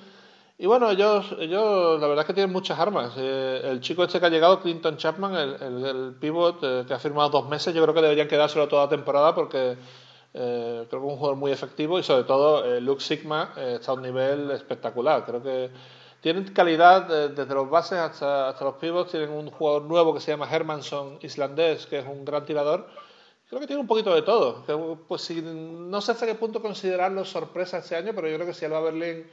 Y 0.59 0.67
bueno, 0.67 0.91
ellos, 0.91 1.35
ellos 1.39 1.99
la 1.99 2.05
verdad 2.05 2.21
es 2.21 2.27
que 2.27 2.35
tienen 2.35 2.53
muchas 2.53 2.77
armas. 2.77 3.17
el 3.17 3.81
chico 3.81 4.03
este 4.03 4.19
que 4.19 4.27
ha 4.27 4.29
llegado, 4.29 4.61
Clinton 4.61 4.95
Chapman, 4.95 5.33
el, 5.33 5.85
el, 5.85 6.15
pivot 6.19 6.59
que 6.85 6.93
ha 6.93 6.99
firmado 6.99 7.29
dos 7.29 7.49
meses, 7.49 7.73
yo 7.73 7.81
creo 7.81 7.95
que 7.95 8.01
deberían 8.01 8.27
quedárselo 8.27 8.67
toda 8.67 8.83
la 8.83 8.89
temporada 8.89 9.33
porque 9.33 9.75
creo 10.31 10.87
que 10.87 10.97
es 10.97 11.01
un 11.01 11.17
jugador 11.17 11.35
muy 11.35 11.51
efectivo 11.51 11.97
y 11.97 12.03
sobre 12.03 12.25
todo 12.25 12.79
Luke 12.79 13.01
Sigma 13.01 13.53
está 13.57 13.91
a 13.91 13.95
un 13.95 14.03
nivel 14.03 14.51
espectacular. 14.51 15.25
Creo 15.25 15.41
que 15.41 15.71
tienen 16.21 16.53
calidad 16.53 17.09
eh, 17.11 17.29
desde 17.29 17.53
los 17.53 17.69
bases 17.69 17.97
hasta, 17.97 18.49
hasta 18.49 18.63
los 18.63 18.75
pivots. 18.75 19.11
Tienen 19.11 19.31
un 19.31 19.49
jugador 19.49 19.83
nuevo 19.83 20.13
que 20.13 20.21
se 20.21 20.31
llama 20.31 20.49
Hermanson, 20.49 21.17
islandés, 21.21 21.87
que 21.87 21.99
es 21.99 22.05
un 22.05 22.23
gran 22.23 22.45
tirador. 22.45 22.87
Creo 23.49 23.59
que 23.59 23.67
tiene 23.67 23.81
un 23.81 23.87
poquito 23.87 24.13
de 24.13 24.21
todo. 24.21 24.63
Pues 25.07 25.23
si, 25.23 25.41
no 25.41 25.99
sé 25.99 26.13
hasta 26.13 26.25
qué 26.25 26.35
punto 26.35 26.61
considerarlo 26.61 27.25
sorpresa 27.25 27.79
este 27.79 27.95
año, 27.95 28.13
pero 28.15 28.29
yo 28.29 28.35
creo 28.35 28.47
que 28.47 28.53
si 28.53 28.65
Alba 28.65 28.81
Berlín 28.81 29.27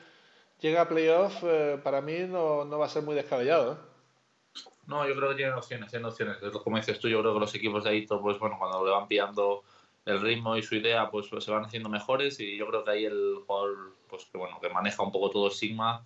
llega 0.61 0.81
a 0.81 0.89
playoff, 0.89 1.37
eh, 1.45 1.79
para 1.85 2.01
mí 2.01 2.21
no, 2.27 2.65
no, 2.65 2.79
va 2.79 2.87
a 2.87 2.89
ser 2.89 3.03
muy 3.03 3.15
descabellado. 3.15 3.79
No, 4.87 5.07
yo 5.07 5.15
creo 5.15 5.29
que 5.29 5.37
tienen 5.37 5.55
opciones, 5.55 5.91
tienen 5.91 6.07
opciones. 6.07 6.39
Como 6.65 6.79
dices 6.79 6.99
tú, 6.99 7.09
yo 7.09 7.21
creo 7.21 7.35
que 7.35 7.41
los 7.41 7.55
equipos 7.55 7.85
de 7.85 7.91
Aito, 7.91 8.21
pues 8.21 8.39
bueno, 8.39 8.57
cuando 8.59 8.85
le 8.85 8.91
van 8.91 9.07
pillando 9.07 9.63
el 10.07 10.21
ritmo 10.21 10.57
y 10.57 10.63
su 10.63 10.75
idea, 10.75 11.11
pues, 11.11 11.29
pues, 11.29 11.45
se 11.45 11.51
van 11.51 11.67
haciendo 11.67 11.91
mejores 11.91 12.41
y 12.41 12.57
yo 12.57 12.67
creo 12.67 12.83
que 12.83 12.91
ahí 12.91 13.05
el 13.05 13.37
jugador, 13.47 13.95
pues 14.09 14.25
que 14.25 14.39
bueno, 14.39 14.59
que 14.61 14.71
maneja 14.71 15.03
un 15.03 15.13
poco 15.13 15.31
todo 15.31 15.51
Sigma, 15.51 16.03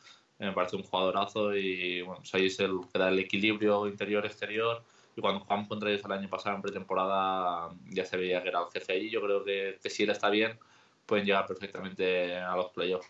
me 0.46 0.52
parece 0.52 0.76
un 0.76 0.82
jugadorazo 0.82 1.54
y 1.54 2.02
bueno, 2.02 2.22
ahí 2.32 2.46
es 2.46 2.58
el 2.60 2.80
que 2.92 2.98
da 2.98 3.08
el 3.08 3.18
equilibrio 3.18 3.86
interior-exterior 3.86 4.82
y 5.16 5.20
cuando 5.20 5.40
jugamos 5.40 5.68
contra 5.68 5.90
ellos 5.90 6.04
el 6.04 6.12
año 6.12 6.28
pasado 6.28 6.56
en 6.56 6.62
pretemporada 6.62 7.70
ya 7.90 8.04
se 8.04 8.16
veía 8.16 8.42
que 8.42 8.48
era 8.48 8.60
el 8.60 8.70
jefe 8.72 8.92
ahí, 8.92 9.10
yo 9.10 9.20
creo 9.20 9.44
que, 9.44 9.78
que 9.82 9.90
si 9.90 10.02
él 10.04 10.10
está 10.10 10.30
bien 10.30 10.58
pueden 11.06 11.26
llegar 11.26 11.46
perfectamente 11.46 12.36
a 12.36 12.56
los 12.56 12.70
playoffs. 12.70 13.08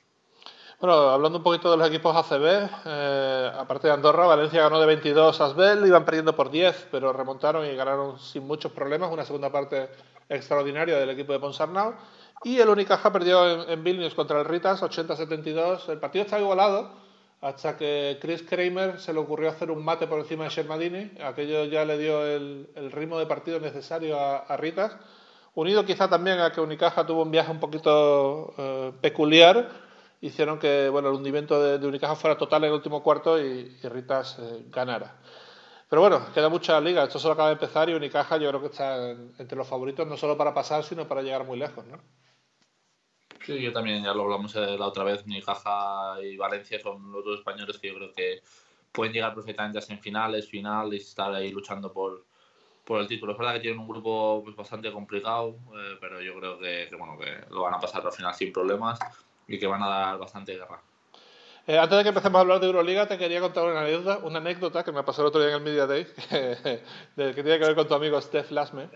Bueno, 0.82 1.10
hablando 1.10 1.38
un 1.38 1.44
poquito 1.44 1.70
de 1.70 1.76
los 1.76 1.86
equipos 1.86 2.16
ACB, 2.16 2.68
eh, 2.86 3.52
aparte 3.56 3.86
de 3.86 3.92
Andorra, 3.92 4.26
Valencia 4.26 4.62
ganó 4.62 4.80
de 4.80 4.86
22 4.86 5.40
a 5.40 5.44
Asbel, 5.44 5.86
iban 5.86 6.04
perdiendo 6.04 6.34
por 6.34 6.50
10, 6.50 6.88
pero 6.90 7.12
remontaron 7.12 7.64
y 7.64 7.76
ganaron 7.76 8.18
sin 8.18 8.44
muchos 8.44 8.72
problemas, 8.72 9.12
una 9.12 9.24
segunda 9.24 9.48
parte 9.52 9.88
extraordinaria 10.28 10.98
del 10.98 11.10
equipo 11.10 11.32
de 11.32 11.38
Ponsarnau. 11.38 11.94
Y 12.42 12.58
el 12.58 12.68
Unicaja 12.68 13.12
perdió 13.12 13.68
en, 13.68 13.84
Vilnius 13.84 14.14
contra 14.14 14.40
el 14.40 14.44
Ritas 14.44 14.82
80-72. 14.82 15.88
El 15.88 16.00
partido 16.00 16.24
está 16.24 16.40
igualado 16.40 16.90
hasta 17.42 17.76
que 17.76 18.18
Chris 18.20 18.42
Kramer 18.44 19.00
se 19.00 19.12
le 19.12 19.18
ocurrió 19.18 19.50
hacer 19.50 19.70
un 19.72 19.84
mate 19.84 20.06
por 20.06 20.20
encima 20.20 20.44
de 20.44 20.50
Shermadini. 20.50 21.10
Aquello 21.22 21.64
ya 21.64 21.84
le 21.84 21.98
dio 21.98 22.24
el, 22.24 22.68
ritmo 22.92 23.18
de 23.18 23.26
partido 23.26 23.58
necesario 23.58 24.18
a, 24.18 24.56
Ritas. 24.56 24.96
Unido 25.54 25.84
quizá 25.84 26.08
también 26.08 26.38
a 26.38 26.52
que 26.52 26.60
Unicaja 26.60 27.04
tuvo 27.04 27.24
un 27.24 27.32
viaje 27.32 27.50
un 27.50 27.60
poquito 27.60 28.54
eh, 28.56 28.92
peculiar 29.02 29.68
hicieron 30.22 30.60
que 30.60 30.88
bueno, 30.88 31.08
el 31.08 31.16
hundimiento 31.16 31.60
de, 31.60 31.84
Unicaja 31.84 32.14
fuera 32.14 32.38
total 32.38 32.62
en 32.62 32.68
el 32.68 32.74
último 32.74 33.02
cuarto 33.02 33.38
y, 33.38 33.76
Ritas 33.82 34.38
eh, 34.38 34.64
ganara. 34.70 35.16
Pero 35.90 36.00
bueno, 36.00 36.24
queda 36.32 36.48
mucha 36.48 36.80
liga, 36.80 37.02
esto 37.02 37.18
solo 37.18 37.34
acaba 37.34 37.48
de 37.48 37.54
empezar 37.54 37.90
y 37.90 37.94
Unicaja 37.94 38.36
yo 38.36 38.48
creo 38.48 38.60
que 38.60 38.68
está 38.68 39.10
entre 39.10 39.58
los 39.58 39.66
favoritos 39.66 40.06
no 40.06 40.16
solo 40.16 40.38
para 40.38 40.54
pasar, 40.54 40.84
sino 40.84 41.08
para 41.08 41.22
llegar 41.22 41.44
muy 41.44 41.58
lejos, 41.58 41.84
¿no? 41.86 41.98
Sí, 43.44 43.60
yo 43.60 43.72
también, 43.72 44.04
ya 44.04 44.14
lo 44.14 44.22
hablamos 44.22 44.54
eh, 44.54 44.76
la 44.78 44.86
otra 44.86 45.04
vez, 45.04 45.24
Unicaja 45.24 46.16
y 46.22 46.36
Valencia 46.36 46.80
son 46.80 47.10
los 47.10 47.24
dos 47.24 47.38
españoles 47.40 47.78
que 47.78 47.88
yo 47.88 47.94
creo 47.94 48.12
que 48.12 48.40
pueden 48.92 49.12
llegar 49.12 49.34
perfectamente 49.34 49.78
a 49.78 49.80
semifinales, 49.80 50.48
final 50.48 50.92
y 50.94 50.98
estar 50.98 51.34
ahí 51.34 51.50
luchando 51.50 51.92
por, 51.92 52.24
por 52.84 53.00
el 53.00 53.08
título. 53.08 53.32
Es 53.32 53.38
verdad 53.38 53.54
que 53.54 53.60
tienen 53.60 53.80
un 53.80 53.88
grupo 53.88 54.42
pues, 54.44 54.54
bastante 54.54 54.92
complicado, 54.92 55.56
eh, 55.74 55.96
pero 56.00 56.20
yo 56.20 56.34
creo 56.38 56.58
que, 56.58 56.88
bueno, 56.96 57.18
que 57.18 57.52
lo 57.52 57.62
van 57.62 57.74
a 57.74 57.80
pasar 57.80 58.04
al 58.06 58.12
final 58.12 58.34
sin 58.34 58.52
problemas 58.52 59.00
y 59.48 59.58
que 59.58 59.66
van 59.66 59.82
a 59.82 59.88
dar 59.88 60.18
bastante 60.18 60.54
guerra. 60.54 60.80
Eh, 61.66 61.78
antes 61.78 61.96
de 61.96 62.02
que 62.02 62.08
empecemos 62.08 62.38
a 62.38 62.40
hablar 62.40 62.60
de 62.60 62.66
Euroliga, 62.66 63.06
te 63.06 63.18
quería 63.18 63.40
contar 63.40 63.64
una 63.64 63.80
anécdota, 63.80 64.18
una 64.24 64.38
anécdota 64.38 64.84
que 64.84 64.92
me 64.92 65.02
pasó 65.02 65.22
el 65.22 65.28
otro 65.28 65.40
día 65.40 65.50
en 65.50 65.56
el 65.56 65.62
Media 65.62 65.86
Day, 65.86 66.06
que, 66.30 66.82
que 67.16 67.42
tiene 67.42 67.58
que 67.58 67.66
ver 67.66 67.74
con 67.74 67.88
tu 67.88 67.94
amigo 67.94 68.20
Steph 68.20 68.50
Lasme. 68.50 68.88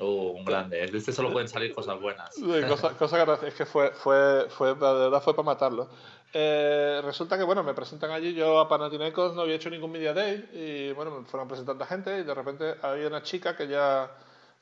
Uh, 0.00 0.36
un 0.36 0.44
grande. 0.44 0.86
De 0.86 0.98
este 0.98 1.12
solo 1.12 1.32
pueden 1.32 1.48
salir 1.48 1.74
cosas 1.74 2.00
buenas. 2.00 2.34
Cosa, 2.68 2.90
cosa 2.90 3.38
es 3.46 3.54
que 3.54 3.66
fue, 3.66 3.90
fue, 3.92 4.46
fue, 4.50 4.68
de 4.68 4.74
verdad 4.74 5.22
fue 5.22 5.34
para 5.34 5.46
matarlo. 5.46 5.88
Eh, 6.32 7.00
resulta 7.04 7.38
que, 7.38 7.44
bueno, 7.44 7.62
me 7.62 7.72
presentan 7.72 8.10
allí, 8.10 8.34
yo 8.34 8.58
a 8.58 8.68
Panathinaikos 8.68 9.34
no 9.34 9.42
había 9.42 9.54
hecho 9.54 9.70
ningún 9.70 9.92
Media 9.92 10.12
Day 10.12 10.50
y, 10.52 10.92
bueno, 10.92 11.10
me 11.20 11.26
fueron 11.26 11.48
presentando 11.48 11.84
a 11.84 11.86
gente 11.86 12.18
y 12.18 12.24
de 12.24 12.34
repente 12.34 12.74
había 12.82 13.06
una 13.06 13.22
chica 13.22 13.56
que 13.56 13.68
ya, 13.68 14.10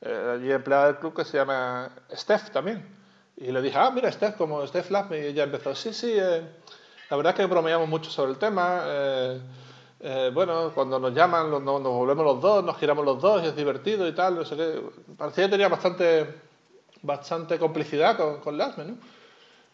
eh, 0.00 0.32
allí 0.34 0.52
empleada 0.52 0.86
del 0.86 0.96
club 0.96 1.14
que 1.14 1.24
se 1.24 1.36
llama 1.36 1.90
Steph 2.14 2.50
también. 2.50 2.86
Y 3.36 3.50
le 3.50 3.60
dije, 3.60 3.76
ah, 3.76 3.90
mira, 3.90 4.12
Steph, 4.12 4.36
como 4.36 4.64
Steph 4.66 4.90
Lab, 4.90 5.12
y 5.12 5.16
ella 5.16 5.44
empezó, 5.44 5.74
sí, 5.74 5.92
sí, 5.92 6.12
eh, 6.16 6.42
la 7.10 7.16
verdad 7.16 7.32
es 7.32 7.36
que 7.36 7.46
bromeamos 7.46 7.88
mucho 7.88 8.10
sobre 8.10 8.30
el 8.30 8.38
tema. 8.38 8.82
Eh, 8.84 9.40
eh, 10.06 10.30
bueno, 10.32 10.70
cuando 10.74 10.98
nos 10.98 11.14
llaman, 11.14 11.50
nos, 11.50 11.64
volvemos 11.64 12.24
los 12.24 12.40
dos, 12.40 12.62
nos 12.62 12.76
giramos 12.76 13.04
los 13.04 13.20
dos 13.20 13.42
y 13.42 13.46
es 13.46 13.56
divertido 13.56 14.06
y 14.06 14.14
tal, 14.14 14.36
no 14.36 14.44
sé 14.44 14.54
qué. 14.54 14.82
Parecía 15.16 15.46
que 15.46 15.52
tenía 15.52 15.68
bastante, 15.68 16.42
bastante 17.00 17.58
complicidad 17.58 18.16
con, 18.16 18.40
con 18.40 18.58
Lasme, 18.58 18.84
¿no? 18.84 18.96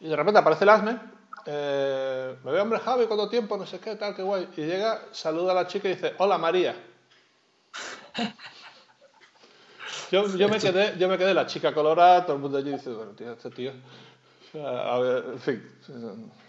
Y 0.00 0.08
de 0.08 0.16
repente 0.16 0.38
aparece 0.38 0.64
Lasme, 0.64 0.98
me 1.46 2.52
ve, 2.52 2.60
hombre, 2.60 2.78
Javi, 2.78 3.06
¿cuánto 3.06 3.28
tiempo? 3.28 3.56
No 3.56 3.66
sé 3.66 3.80
qué, 3.80 3.96
tal, 3.96 4.14
qué 4.14 4.22
guay. 4.22 4.48
Y 4.56 4.62
llega, 4.62 5.02
saluda 5.10 5.52
a 5.52 5.54
la 5.56 5.66
chica 5.66 5.88
y 5.88 5.94
dice, 5.94 6.14
hola 6.18 6.38
María. 6.38 6.76
Yo, 10.10 10.26
yo, 10.36 10.48
me 10.48 10.58
quedé, 10.58 10.98
yo 10.98 11.08
me 11.08 11.16
quedé 11.16 11.32
la 11.34 11.46
chica 11.46 11.72
colorada, 11.72 12.26
todo 12.26 12.34
el 12.34 12.42
mundo 12.42 12.58
allí 12.58 12.72
dice, 12.72 12.90
bueno, 12.90 13.12
tío, 13.12 13.32
este 13.32 13.50
tío. 13.50 13.72
A 14.54 14.98
ver, 14.98 15.24
en 15.32 15.38
fin, 15.38 15.62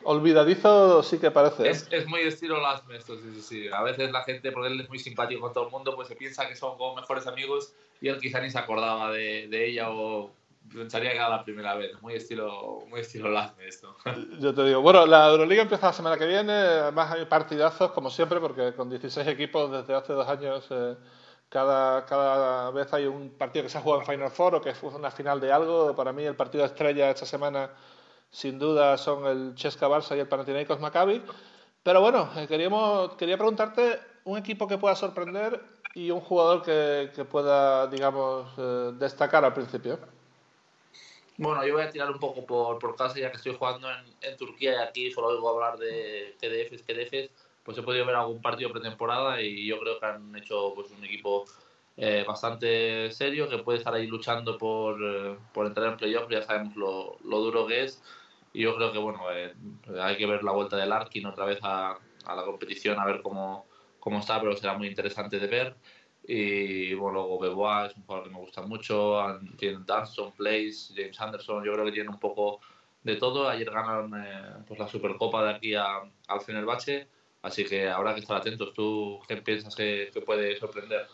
olvidadizo 0.03 1.03
sí 1.03 1.19
que 1.19 1.29
parece. 1.29 1.67
¿eh? 1.67 1.69
Es, 1.69 1.87
es 1.91 2.07
muy 2.07 2.21
estilo 2.21 2.59
Lasme 2.59 2.97
esto, 2.97 3.15
sí, 3.15 3.29
sí, 3.35 3.41
sí. 3.41 3.67
A 3.71 3.83
veces 3.83 4.11
la 4.11 4.23
gente, 4.23 4.51
porque 4.51 4.69
él 4.69 4.81
es 4.81 4.89
muy 4.89 4.97
simpático 4.97 5.41
con 5.41 5.53
todo 5.53 5.65
el 5.65 5.71
mundo, 5.71 5.95
pues 5.95 6.07
se 6.07 6.15
piensa 6.15 6.47
que 6.47 6.55
son 6.55 6.77
como 6.77 6.95
mejores 6.95 7.27
amigos 7.27 7.73
y 8.01 8.07
él 8.07 8.19
quizá 8.19 8.41
ni 8.41 8.49
se 8.49 8.57
acordaba 8.57 9.11
de, 9.11 9.47
de 9.47 9.67
ella 9.67 9.91
o 9.91 10.31
pensaría 10.73 11.11
que 11.11 11.17
era 11.17 11.29
la 11.29 11.43
primera 11.43 11.75
vez. 11.75 12.01
Muy 12.01 12.15
estilo, 12.15 12.83
muy 12.87 13.01
estilo 13.01 13.29
Lasme 13.29 13.67
esto. 13.67 13.95
Yo 14.39 14.53
te 14.53 14.65
digo, 14.65 14.81
bueno, 14.81 15.05
la 15.05 15.29
Euroliga 15.29 15.61
empieza 15.61 15.87
la 15.87 15.93
semana 15.93 16.17
que 16.17 16.25
viene, 16.25 16.53
además 16.53 17.11
hay 17.11 17.25
partidazos 17.25 17.91
como 17.91 18.09
siempre, 18.09 18.39
porque 18.39 18.73
con 18.73 18.89
16 18.89 19.27
equipos 19.27 19.71
desde 19.71 19.93
hace 19.93 20.13
dos 20.13 20.27
años... 20.27 20.65
Eh, 20.71 20.95
cada, 21.51 22.05
cada 22.05 22.71
vez 22.71 22.93
hay 22.93 23.07
un 23.07 23.29
partido 23.29 23.63
que 23.63 23.69
se 23.69 23.77
ha 23.77 23.81
jugado 23.81 24.01
en 24.01 24.07
Final 24.07 24.31
Four 24.31 24.55
o 24.55 24.61
que 24.61 24.69
es 24.69 24.81
una 24.83 25.11
final 25.11 25.41
de 25.41 25.51
algo. 25.51 25.93
Para 25.93 26.13
mí 26.13 26.23
el 26.23 26.35
partido 26.35 26.63
estrella 26.63 27.09
esta 27.09 27.25
semana 27.25 27.69
sin 28.31 28.57
duda 28.57 28.97
son 28.97 29.27
el 29.27 29.53
Chesca 29.55 29.89
Barça 29.89 30.15
y 30.15 30.21
el 30.21 30.29
Panathinaikos 30.29 30.79
Maccabi. 30.79 31.21
Pero 31.83 31.99
bueno, 31.99 32.29
eh, 32.37 32.47
queríamos, 32.47 33.15
quería 33.15 33.37
preguntarte 33.37 33.99
un 34.23 34.37
equipo 34.37 34.65
que 34.65 34.77
pueda 34.77 34.95
sorprender 34.95 35.61
y 35.93 36.09
un 36.09 36.21
jugador 36.21 36.61
que, 36.61 37.11
que 37.13 37.25
pueda, 37.25 37.85
digamos, 37.87 38.49
eh, 38.57 38.91
destacar 38.93 39.43
al 39.43 39.53
principio. 39.53 39.99
Bueno, 41.35 41.65
yo 41.65 41.73
voy 41.73 41.83
a 41.83 41.89
tirar 41.89 42.09
un 42.09 42.19
poco 42.19 42.45
por, 42.45 42.79
por 42.79 42.95
casa 42.95 43.19
ya 43.19 43.29
que 43.29 43.35
estoy 43.35 43.57
jugando 43.57 43.89
en, 44.21 44.37
Turquía 44.37 44.73
y 44.73 44.87
aquí 44.87 45.11
solo 45.11 45.27
oigo 45.27 45.49
hablar 45.49 45.77
de 45.77 46.37
KDFs 46.39 46.83
pues 47.71 47.83
he 47.83 47.85
podido 47.85 48.05
ver 48.05 48.15
algún 48.15 48.41
partido 48.41 48.71
pretemporada 48.71 49.41
y 49.41 49.65
yo 49.65 49.79
creo 49.79 49.99
que 49.99 50.05
han 50.05 50.35
hecho 50.35 50.73
pues 50.75 50.91
un 50.91 51.03
equipo 51.05 51.45
eh, 51.97 52.25
bastante 52.27 53.11
serio 53.11 53.49
que 53.49 53.59
puede 53.59 53.77
estar 53.77 53.93
ahí 53.93 54.07
luchando 54.07 54.57
por, 54.57 54.97
eh, 55.01 55.37
por 55.53 55.67
entrar 55.67 55.91
en 55.91 55.97
playoff, 55.97 56.29
ya 56.29 56.41
sabemos 56.41 56.75
lo, 56.75 57.17
lo, 57.23 57.39
duro 57.39 57.67
que 57.67 57.83
es. 57.83 58.03
Y 58.53 58.63
yo 58.63 58.75
creo 58.75 58.91
que 58.91 58.97
bueno 58.97 59.21
eh, 59.31 59.53
hay 60.01 60.17
que 60.17 60.25
ver 60.25 60.43
la 60.43 60.51
vuelta 60.51 60.75
del 60.77 60.91
Arkin 60.91 61.25
otra 61.25 61.45
vez 61.45 61.59
a, 61.61 61.97
a, 62.25 62.35
la 62.35 62.43
competición 62.43 62.99
a 62.99 63.05
ver 63.05 63.21
cómo, 63.21 63.65
cómo 63.99 64.19
está, 64.19 64.39
pero 64.41 64.55
será 64.57 64.77
muy 64.77 64.87
interesante 64.87 65.39
de 65.39 65.47
ver. 65.47 65.75
Y 66.23 66.93
bueno, 66.93 67.19
luego 67.19 67.39
Bebois 67.39 67.91
es 67.91 67.97
un 67.97 68.03
jugador 68.03 68.27
que 68.27 68.33
me 68.33 68.39
gusta 68.39 68.61
mucho, 68.61 69.17
tienen 69.57 69.85
Dunston, 69.85 70.33
Place, 70.33 70.93
James 70.95 71.19
Anderson, 71.19 71.63
yo 71.63 71.73
creo 71.73 71.85
que 71.85 71.91
tienen 71.91 72.13
un 72.13 72.19
poco 72.19 72.59
de 73.03 73.15
todo, 73.15 73.49
ayer 73.49 73.69
ganaron 73.71 74.13
pues 74.67 74.79
la 74.79 74.87
Supercopa 74.87 75.43
de 75.43 75.51
aquí 75.51 75.75
a, 75.75 76.01
al 76.27 76.41
Fenerbahce 76.41 77.07
Así 77.41 77.65
que 77.65 77.89
habrá 77.89 78.13
que 78.13 78.21
estar 78.21 78.37
atentos. 78.37 78.73
¿Tú 78.73 79.19
qué 79.27 79.37
piensas 79.37 79.75
que, 79.75 80.11
puede 80.25 80.59
sorprender? 80.59 81.07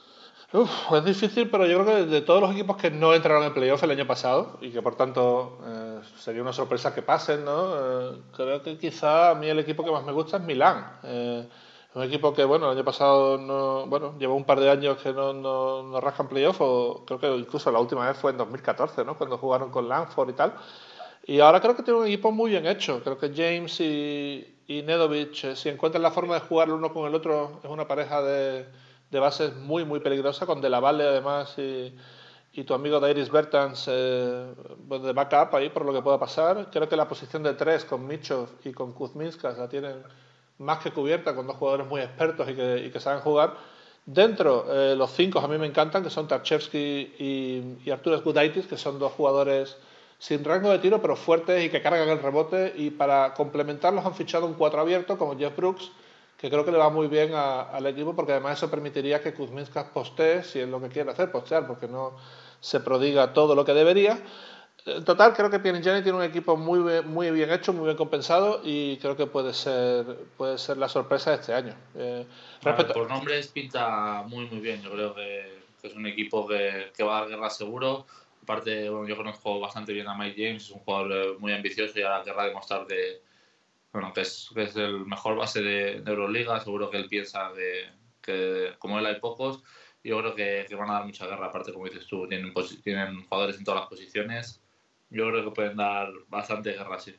Uf, 0.54 0.70
es 0.94 1.04
difícil, 1.04 1.50
pero 1.50 1.66
yo 1.66 1.84
creo 1.84 1.98
que 1.98 2.06
de 2.06 2.22
todos 2.22 2.42
los 2.42 2.52
equipos 2.52 2.78
que 2.78 2.90
no 2.90 3.14
entraron 3.14 3.44
en 3.44 3.54
playoff 3.54 3.84
el 3.84 3.92
año 3.92 4.08
pasado 4.08 4.58
y 4.62 4.70
que 4.70 4.82
por 4.82 4.96
tanto 4.96 5.60
eh, 5.66 6.00
sería 6.18 6.42
una 6.42 6.54
sorpresa 6.54 6.96
que 6.96 7.02
pasen, 7.02 7.44
¿no? 7.44 7.76
Eh, 7.76 8.22
creo 8.36 8.62
que 8.62 8.78
quizá 8.78 9.32
a 9.32 9.36
mí 9.36 9.48
el 9.48 9.60
equipo 9.60 9.84
que 9.84 9.92
más 9.92 10.06
me 10.06 10.14
gusta 10.14 10.38
es 10.38 10.44
Milán. 10.44 11.00
Eh, 11.04 11.48
un 11.96 12.04
equipo 12.04 12.34
que, 12.34 12.44
bueno, 12.44 12.68
el 12.68 12.78
año 12.78 12.86
pasado 12.86 13.38
no, 13.38 13.88
bueno, 13.88 14.16
llevó 14.20 14.36
un 14.36 14.46
par 14.46 14.60
de 14.60 14.70
años 14.70 14.98
que 15.02 15.12
no, 15.12 15.34
no, 15.34 15.84
no 15.84 16.00
rascan 16.00 16.28
playoff, 16.28 16.58
o 16.62 17.04
creo 17.06 17.20
que 17.20 17.28
incluso 17.36 17.72
la 17.72 17.80
última 17.80 18.08
vez 18.08 18.18
fue 18.18 18.32
en 18.32 18.38
2014, 18.38 19.04
¿no? 19.04 19.18
Cuando 19.18 19.38
jugaron 19.38 19.72
con 19.72 19.90
Lanford 19.90 20.30
y 20.30 20.34
tal. 20.34 20.54
Y 21.26 21.40
ahora 21.40 21.60
creo 21.60 21.76
que 21.76 21.84
tiene 21.84 22.00
un 22.00 22.06
equipo 22.06 22.32
muy 22.32 22.52
bien 22.52 22.68
hecho. 22.68 23.02
Creo 23.04 23.18
que 23.18 23.34
James 23.36 23.80
y, 23.82 24.57
y 24.68 24.82
Nedovic, 24.82 25.44
eh, 25.46 25.56
si 25.56 25.70
encuentran 25.70 26.04
la 26.04 26.12
forma 26.12 26.36
de 26.36 26.42
jugar 26.42 26.70
uno 26.72 26.94
con 26.94 27.08
el 27.08 27.16
otro, 27.16 27.60
es 27.64 27.70
una 27.70 27.88
pareja 27.88 28.22
de, 28.22 28.66
de 29.10 29.20
bases 29.20 29.56
muy, 29.56 29.86
muy 29.86 30.02
peligrosa, 30.02 30.46
con 30.46 30.60
De 30.62 30.70
La 30.70 30.82
Valle 30.82 31.04
además 31.04 31.58
y, 31.58 31.96
y 32.54 32.64
tu 32.64 32.74
amigo 32.74 33.00
Dairis 33.00 33.32
Bertans 33.32 33.86
eh, 33.88 34.46
pues 34.88 35.02
de 35.04 35.14
backup 35.14 35.56
ahí 35.56 35.70
por 35.70 35.86
lo 35.86 35.94
que 35.94 36.02
pueda 36.02 36.20
pasar. 36.20 36.70
Creo 36.72 36.90
que 36.90 36.96
la 36.96 37.08
posición 37.08 37.44
de 37.44 37.54
tres 37.54 37.86
con 37.86 38.06
Michov 38.06 38.50
y 38.64 38.74
con 38.74 38.92
Kuzminskas 38.94 39.58
la 39.58 39.70
tienen 39.70 40.04
más 40.58 40.80
que 40.80 40.92
cubierta 40.92 41.36
con 41.36 41.48
dos 41.48 41.56
jugadores 41.56 41.88
muy 41.88 42.02
expertos 42.02 42.50
y 42.50 42.56
que, 42.56 42.86
y 42.86 42.90
que 42.90 43.00
saben 43.00 43.22
jugar. 43.22 43.56
Dentro, 44.06 44.66
eh, 44.70 44.96
los 44.96 45.12
cinco 45.12 45.40
a 45.40 45.48
mí 45.48 45.58
me 45.58 45.68
encantan, 45.68 46.02
que 46.02 46.10
son 46.10 46.28
Tarchevsky 46.28 46.78
y, 47.20 47.78
y 47.86 47.92
Arturas 47.92 48.24
Gudaitis, 48.24 48.66
que 48.66 48.78
son 48.78 49.00
dos 49.00 49.12
jugadores 49.12 49.78
sin 50.20 50.44
rango 50.44 50.70
de 50.70 50.80
tiro, 50.80 51.02
pero 51.02 51.16
fuertes 51.16 51.64
y 51.64 51.70
que 51.70 51.82
cargan 51.82 52.10
el 52.10 52.22
rebote. 52.22 52.74
Y 52.76 52.92
para 52.92 53.34
complementarlos 53.34 54.06
han 54.06 54.16
fichado 54.16 54.46
un 54.46 54.54
cuatro 54.54 54.82
abierto 54.82 55.18
como 55.18 55.38
Jeff 55.38 55.56
Brooks, 55.56 55.92
que 56.38 56.50
creo 56.50 56.66
que 56.66 56.72
le 56.72 56.78
va 56.78 56.90
muy 56.90 57.08
bien 57.08 57.34
al 57.34 57.86
equipo, 57.88 58.16
porque 58.16 58.34
además 58.34 58.58
eso 58.58 58.70
permitiría 58.70 59.22
que 59.22 59.34
Kuzminskas 59.34 59.86
postee, 59.90 60.44
si 60.44 60.60
es 60.60 60.70
lo 60.70 60.82
que 60.82 60.90
quiere 60.90 61.12
hacer, 61.12 61.32
postear, 61.32 61.66
porque 61.66 61.88
no 61.88 62.16
se 62.60 62.80
prodiga 62.80 63.34
todo 63.34 63.56
lo 63.56 63.66
que 63.66 63.74
debería. 63.74 64.20
En 64.86 65.04
total, 65.04 65.34
creo 65.34 65.50
que 65.50 65.60
Pianigiani 65.60 66.02
tiene 66.02 66.18
un 66.18 66.24
equipo 66.24 66.56
muy, 66.56 66.80
muy 67.04 67.30
bien 67.32 67.52
hecho, 67.52 67.74
muy 67.74 67.86
bien 67.86 67.98
compensado 67.98 68.62
y 68.64 68.98
creo 68.98 69.18
que 69.18 69.28
puede 69.28 69.54
ser, 69.54 70.06
puede 70.38 70.58
ser 70.58 70.78
la 70.78 70.88
sorpresa 70.88 71.32
de 71.32 71.38
este 71.38 71.54
año. 71.54 71.76
Eh, 71.96 72.26
por 72.94 73.10
nombres 73.10 73.48
pinta 73.48 74.24
muy, 74.28 74.46
muy 74.48 74.60
bien. 74.60 74.82
Yo 74.82 74.92
creo 74.92 75.14
que, 75.14 75.58
es 75.84 75.94
un 75.94 76.06
equipo 76.06 76.48
que, 76.48 76.92
que, 76.96 77.04
va 77.04 77.18
a 77.18 77.22
dar 77.22 77.30
guerra 77.30 77.50
seguro. 77.50 78.06
Aparte, 78.48 78.90
bueno, 78.90 79.08
yo 79.08 79.18
conozco 79.18 79.60
bastante 79.60 79.92
bien 79.92 80.08
a 80.08 80.16
Mike 80.16 80.36
James, 80.42 80.64
es 80.64 80.72
un 80.72 80.80
jugador 80.80 81.12
eh, 81.12 81.36
muy 81.38 81.52
ambicioso 81.52 82.00
y 82.00 82.04
ahora 82.04 82.24
querrá 82.24 82.46
demostrar 82.46 82.88
que, 82.88 83.22
bueno, 83.92 84.14
que, 84.14 84.22
es, 84.22 84.50
que 84.54 84.64
es 84.64 84.76
el 84.78 85.06
mejor 85.06 85.36
base 85.36 85.62
de, 85.62 85.98
Euroliga. 86.06 86.60
Seguro 86.62 86.90
que 86.90 86.98
él 86.98 87.08
piensa 87.10 87.52
que, 87.54 87.90
que 88.22 88.74
como 88.80 89.00
él 89.00 89.06
hay 89.06 89.20
pocos 89.20 89.64
yo 90.04 90.18
creo 90.20 90.36
que, 90.36 90.66
que, 90.70 90.76
van 90.76 90.90
a 90.90 90.94
dar 90.94 91.06
mucha 91.06 91.28
guerra, 91.28 91.48
aparte, 91.48 91.74
como 91.74 91.86
dices 91.86 92.08
tú, 92.08 92.26
tienen, 92.30 92.54
tienen 92.82 93.26
jugadores 93.26 93.58
en 93.58 93.66
todas 93.66 93.82
las 93.82 93.90
posiciones 93.90 94.62
yo 95.10 95.30
creo 95.30 95.44
que 95.46 95.52
pueden 95.52 95.78
dar 95.78 96.10
bastante 96.30 96.74
guerra, 96.74 97.00
sí. 97.00 97.16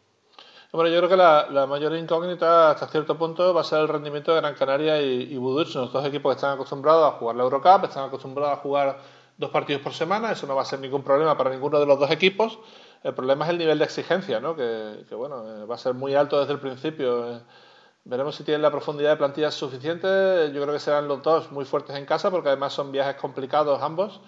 Bueno, 0.73 0.91
yo 0.91 0.99
creo 0.99 1.09
que 1.09 1.17
la, 1.17 1.67
mayor 1.67 1.95
incógnita 1.95 2.71
hasta 2.71 2.89
cierto 2.89 3.17
punto 3.17 3.55
va 3.55 3.63
a 3.63 3.65
ser 3.65 3.81
el 3.81 3.89
rendimiento 3.89 4.35
de 4.35 4.41
Gran 4.41 4.55
Canaria 4.55 5.01
y, 5.01 5.23
y 5.23 5.35
Los 5.35 5.73
dos 5.73 6.07
equipos 6.07 6.33
que 6.33 6.37
están 6.37 6.55
acostumbrados 6.55 7.15
a 7.15 7.17
jugar 7.17 7.37
la 7.37 7.45
Eurocup, 7.45 7.85
están 7.85 8.09
acostumbrados 8.09 8.59
a 8.59 8.61
jugar 8.61 8.99
dos 9.39 9.51
partidos 9.51 9.81
por 9.81 9.95
semana, 9.95 10.33
eso 10.33 10.47
no 10.47 10.57
va 10.57 10.63
a 10.63 10.67
ser 10.67 10.81
ningún 10.81 11.03
problema 11.03 11.39
para 11.39 11.51
ninguno 11.51 11.79
de 11.79 11.87
los 11.87 11.99
dos 11.99 12.11
equipos. 12.11 12.59
El 13.05 13.15
problema 13.15 13.45
es 13.45 13.53
el 13.53 13.59
nivel 13.59 13.79
de 13.79 13.85
exigencia, 13.85 14.41
¿no? 14.41 14.57
que, 14.57 15.05
bueno, 15.13 15.63
eh, 15.63 15.65
va 15.65 15.77
a 15.77 15.79
ser 15.79 15.95
muy 15.95 16.15
alto 16.15 16.41
desde 16.41 16.53
el 16.53 16.61
principio. 16.61 17.37
Eh. 17.37 17.41
veremos 18.05 18.35
si 18.35 18.43
tienen 18.43 18.63
la 18.63 18.73
profundidad 18.73 19.11
de 19.11 19.17
plantillas 19.17 19.55
suficiente. 19.55 20.51
Yo 20.53 20.61
creo 20.63 20.73
que 20.73 20.81
serán 20.81 21.07
los 21.07 21.23
dos 21.23 21.53
muy 21.53 21.65
fuertes 21.65 21.97
en 21.97 22.05
casa 22.05 22.31
porque 22.31 22.49
además 22.49 22.73
son 22.73 22.91
viajes 22.91 23.15
complicados 23.17 23.81
ambos. 23.81 24.21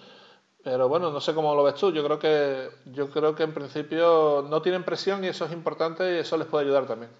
Pero 0.63 0.87
bueno, 0.87 1.11
no 1.11 1.19
sé 1.19 1.33
cómo 1.33 1.55
lo 1.55 1.63
ves 1.63 1.75
tú. 1.75 1.91
Yo 1.91 2.03
creo 2.05 2.19
que 2.19 2.69
yo 2.85 3.09
creo 3.09 3.35
que 3.35 3.43
en 3.43 3.53
principio 3.53 4.45
no 4.49 4.61
tienen 4.61 4.85
presión 4.85 5.23
y 5.25 5.27
eso 5.27 5.45
es 5.45 5.51
importante 5.51 6.15
y 6.15 6.19
eso 6.19 6.37
les 6.37 6.47
puede 6.47 6.65
ayudar 6.65 6.85
también. 6.85 7.11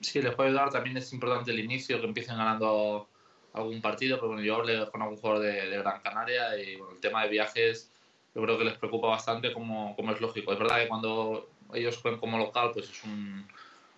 Sí, 0.00 0.22
les 0.22 0.34
puede 0.34 0.48
ayudar. 0.50 0.70
También 0.70 0.96
es 0.96 1.12
importante 1.12 1.50
el 1.50 1.60
inicio, 1.60 2.00
que 2.00 2.06
empiecen 2.06 2.38
ganando 2.38 3.08
algún 3.52 3.80
partido. 3.80 4.16
Pero 4.16 4.28
bueno, 4.28 4.42
yo 4.42 4.56
hablé 4.56 4.90
con 4.90 5.02
algún 5.02 5.18
jugador 5.18 5.42
de, 5.42 5.78
Gran 5.78 6.00
Canaria 6.00 6.56
y 6.58 6.76
bueno, 6.76 6.94
el 6.94 7.00
tema 7.00 7.22
de 7.24 7.30
viajes 7.30 7.90
yo 8.34 8.42
creo 8.42 8.58
que 8.58 8.64
les 8.64 8.78
preocupa 8.78 9.08
bastante 9.08 9.52
como, 9.52 9.94
como 9.96 10.12
es 10.12 10.20
lógico. 10.20 10.52
Es 10.52 10.58
verdad 10.58 10.80
que 10.80 10.88
cuando 10.88 11.48
ellos 11.74 11.98
juegan 11.98 12.20
como 12.20 12.38
local, 12.38 12.70
pues 12.72 12.90
es 12.90 13.04
un, 13.04 13.46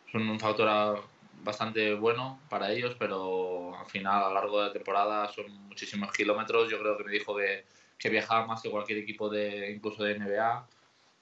es 0.08 0.14
un 0.14 0.40
factor 0.40 1.02
bastante 1.42 1.94
bueno 1.94 2.40
para 2.48 2.72
ellos, 2.72 2.96
pero 2.98 3.76
al 3.78 3.86
final 3.86 4.24
a 4.24 4.28
lo 4.28 4.34
largo 4.34 4.60
de 4.60 4.66
la 4.68 4.72
temporada 4.72 5.28
son 5.28 5.50
muchísimos 5.68 6.10
kilómetros. 6.12 6.70
Yo 6.70 6.78
creo 6.78 6.96
que 6.96 7.04
me 7.04 7.12
dijo 7.12 7.36
que 7.36 7.64
que 7.98 8.10
viajaba 8.10 8.46
más 8.46 8.60
que 8.60 8.70
cualquier 8.70 8.98
equipo 8.98 9.30
de 9.30 9.70
incluso 9.70 10.04
de 10.04 10.18
NBA 10.18 10.68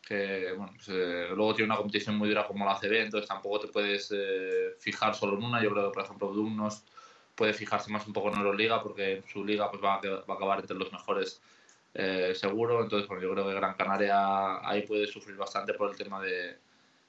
que 0.04 0.52
bueno, 0.56 0.72
pues, 0.74 0.88
eh, 0.88 1.28
luego 1.28 1.54
tiene 1.54 1.66
una 1.66 1.76
competición 1.76 2.18
muy 2.18 2.28
dura 2.28 2.44
como 2.44 2.64
la 2.64 2.74
CB, 2.74 3.02
entonces 3.02 3.28
tampoco 3.28 3.60
te 3.60 3.68
puedes 3.68 4.12
eh, 4.12 4.74
fijar 4.80 5.14
solo 5.14 5.38
en 5.38 5.44
una. 5.44 5.62
Yo 5.62 5.70
creo 5.70 5.86
que, 5.86 5.94
por 5.94 6.02
ejemplo, 6.02 6.32
Dumnos 6.32 6.82
puede 7.34 7.54
fijarse 7.54 7.90
más 7.90 8.06
un 8.06 8.12
poco 8.12 8.30
en 8.30 8.38
Euroliga 8.38 8.82
porque 8.82 9.22
su 9.32 9.44
liga 9.44 9.70
pues, 9.70 9.82
va, 9.82 9.94
a, 9.94 10.32
acabar 10.32 10.60
entre 10.60 10.76
los 10.76 10.92
mejores 10.92 11.40
eh, 11.94 12.32
seguro. 12.34 12.82
Entonces, 12.82 13.08
bueno, 13.08 13.22
yo 13.22 13.32
creo 13.32 13.46
que 13.46 13.54
Gran 13.54 13.74
Canaria 13.74 14.66
ahí 14.68 14.82
puede 14.82 15.06
sufrir 15.06 15.36
bastante 15.36 15.74
por 15.74 15.90
el 15.90 15.96
tema 15.96 16.20
de, 16.20 16.58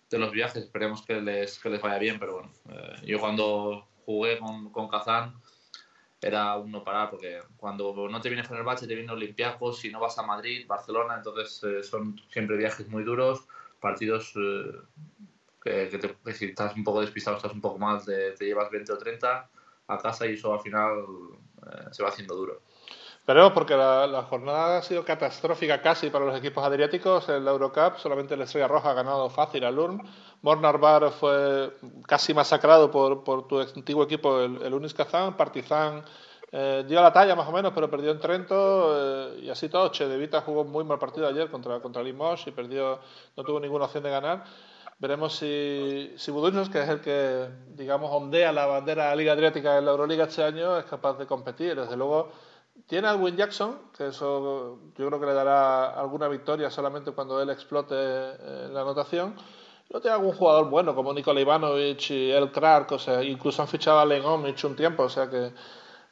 de 0.10 0.18
los 0.18 0.32
viajes. 0.32 0.64
Esperemos 0.64 1.02
que 1.06 1.22
les, 1.22 1.60
que 1.60 1.70
les 1.70 1.82
vaya 1.82 1.98
bien, 1.98 2.20
pero 2.20 2.34
bueno, 2.34 2.52
yo 3.04 3.20
cuando 3.20 3.88
jugué 4.06 4.40
con, 4.40 4.72
con 4.72 4.88
Kazán 4.88 5.36
era 6.22 6.56
un 6.58 6.72
no 6.72 6.84
parar, 6.84 7.10
porque 7.10 7.42
cuando 7.58 8.08
no 8.10 8.22
te 8.22 8.30
viene 8.30 8.46
Fenerbahce, 8.46 8.88
te 8.88 8.96
viene 8.96 9.12
Olympiacos, 9.12 9.80
si 9.80 9.92
no 9.92 10.00
vas 10.00 10.18
a 10.18 10.24
Madrid, 10.24 10.66
Barcelona, 10.66 11.16
entonces 11.18 11.62
eh, 11.64 11.84
son 11.84 12.22
siempre 12.30 12.56
viajes 12.56 12.88
muy 12.88 13.04
duros, 13.04 13.46
partidos 13.82 14.34
eh, 14.38 14.72
que, 15.62 16.34
si 16.34 16.46
estás 16.46 16.76
un 16.76 16.84
poco 16.86 17.02
despistado, 17.02 17.36
estás 17.36 17.52
un 17.52 17.60
poco 17.60 17.78
más, 17.78 18.06
te 18.06 18.38
llevas 18.40 18.72
20 18.72 18.94
o 18.94 18.98
30 18.98 19.50
a 19.88 19.98
casa 19.98 20.26
y 20.26 20.34
eso 20.34 20.54
al 20.54 20.62
final 20.62 21.06
eh, 21.66 21.86
se 21.92 22.04
va 22.04 22.10
haciendo 22.10 22.36
duro. 22.36 22.62
Pero 23.26 23.54
porque 23.54 23.76
la, 23.76 24.26
jornada 24.30 24.80
ha 24.80 24.82
sido 24.82 25.06
catastrófica 25.06 25.82
casi 25.82 26.10
para 26.10 26.26
los 26.26 26.38
equipos 26.38 26.64
adriáticos. 26.64 27.30
En 27.30 27.46
la 27.46 27.52
Eurocup 27.52 27.98
solamente 27.98 28.34
el 28.34 28.42
Estrella 28.42 28.68
Roja 28.68 28.92
ha 28.92 28.94
ganado 28.94 29.30
fácil 29.30 29.64
al 29.64 29.80
Ulm. 29.80 30.02
Mornar 30.42 30.78
Bar 30.78 31.10
fue 31.12 31.72
casi 32.06 32.34
masacrado 32.34 32.92
por, 32.92 33.24
por 33.24 33.48
tu 33.48 33.62
antiguo 33.62 34.04
equipo, 34.04 34.42
el, 34.42 34.62
el 34.62 34.74
Unis 34.74 34.94
Kazán. 34.94 35.38
Partizan 35.38 36.04
eh, 36.56 36.84
dio 36.88 37.02
la 37.02 37.12
talla 37.12 37.34
más 37.34 37.48
o 37.48 37.52
menos, 37.52 37.72
pero 37.74 37.90
perdió 37.90 38.12
en 38.12 38.20
Trento 38.20 38.94
eh, 38.96 39.40
y 39.42 39.50
así 39.50 39.70
todo. 39.70 39.90
Che 39.90 40.06
de 40.06 40.18
Vita 40.18 40.42
jugó 40.42 40.64
muy 40.64 40.84
mal 40.84 41.00
partido 41.00 41.28
ayer 41.28 41.50
contra, 41.50 41.80
contra 41.80 42.04
Limos 42.04 42.46
y 42.46 42.52
perdió, 42.52 43.00
no 43.36 43.44
tuvo 43.44 43.60
ninguna 43.60 43.86
opción 43.86 44.04
de 44.04 44.12
ganar. 44.12 44.44
Veremos 45.04 45.36
si, 45.36 46.14
si 46.16 46.32
que 46.72 46.82
es 46.82 46.88
el 46.88 47.02
que, 47.02 47.50
digamos, 47.76 48.10
ondea 48.10 48.54
la 48.54 48.68
bandera 48.68 49.04
de 49.04 49.10
la 49.10 49.16
Liga 49.18 49.34
Adriática 49.34 49.78
en 49.78 49.84
la 49.84 49.92
Euroliga 49.92 50.24
este 50.24 50.42
año, 50.42 50.78
es 50.78 50.86
capaz 50.86 51.18
de 51.18 51.26
competir. 51.26 51.76
Desde 51.76 51.98
luego, 51.98 52.32
tiene 52.88 53.10
a 53.10 53.16
Win 53.16 53.36
Jackson, 53.36 53.80
que 53.98 54.08
eso 54.08 54.80
yo 54.98 55.08
creo 55.08 55.20
que 55.20 55.26
le 55.26 55.34
dará 55.34 55.90
alguna 55.90 56.30
victoria 56.30 56.72
solamente 56.72 57.12
cuando 57.12 57.42
él 57.42 57.50
explote 57.50 57.96
eh, 57.98 58.70
la 58.72 58.80
anotación. 58.80 59.36
No 59.92 60.00
tiene 60.00 60.16
algún 60.16 60.32
jugador 60.32 60.70
bueno 60.70 60.96
como 60.96 61.14
Nikola 61.14 61.42
Ivanovic 61.42 62.10
y 62.12 62.32
El 62.32 62.50
Clark, 62.54 62.94
o 62.94 63.00
sea, 63.00 63.22
incluso 63.22 63.62
han 63.62 63.68
fichado 63.68 64.00
a 64.00 64.06
Len 64.06 64.24
un 64.24 64.76
tiempo, 64.78 65.04
o 65.04 65.10
sea 65.10 65.30
que 65.30 65.52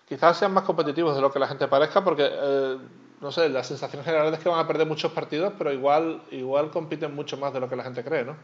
quizás 0.05 0.35
sean 0.37 0.53
más 0.53 0.65
competitivos 0.65 1.15
de 1.15 1.21
lo 1.21 1.31
que 1.31 1.39
la 1.39 1.47
gente 1.47 1.69
parezca, 1.69 2.03
porque 2.03 2.29
eh, 2.29 2.77
no 3.21 3.31
sé, 3.31 3.47
la 3.47 3.63
sensación 3.63 4.03
general 4.03 4.33
es 4.33 4.39
que 4.41 4.49
van 4.49 4.59
a 4.59 4.67
perder 4.67 4.85
muchos 4.85 5.13
partidos, 5.13 5.53
pero 5.57 5.71
igual, 5.71 6.23
igual 6.31 6.71
compiten 6.71 7.15
mucho 7.15 7.37
más 7.37 7.53
de 7.53 7.61
lo 7.61 7.69
que 7.69 7.77
la 7.77 7.83
gente 7.83 8.03
cree, 8.03 8.25
¿no? 8.25 8.35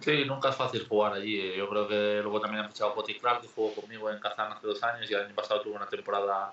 Sí, 0.00 0.24
nunca 0.26 0.50
es 0.50 0.56
fácil 0.56 0.86
jugar 0.86 1.14
allí. 1.14 1.56
Yo 1.56 1.68
creo 1.68 1.88
que 1.88 2.20
luego 2.22 2.40
también 2.40 2.64
han 2.64 2.70
fichado 2.70 2.90
a 2.90 3.04
Clark, 3.04 3.40
que 3.42 3.48
jugó 3.48 3.74
conmigo 3.74 4.10
en 4.10 4.20
Kazán 4.20 4.52
hace 4.52 4.66
dos 4.66 4.82
años 4.82 5.10
y 5.10 5.14
el 5.14 5.24
año 5.24 5.34
pasado 5.34 5.60
tuvo 5.62 5.76
una 5.76 5.86
temporada 5.86 6.52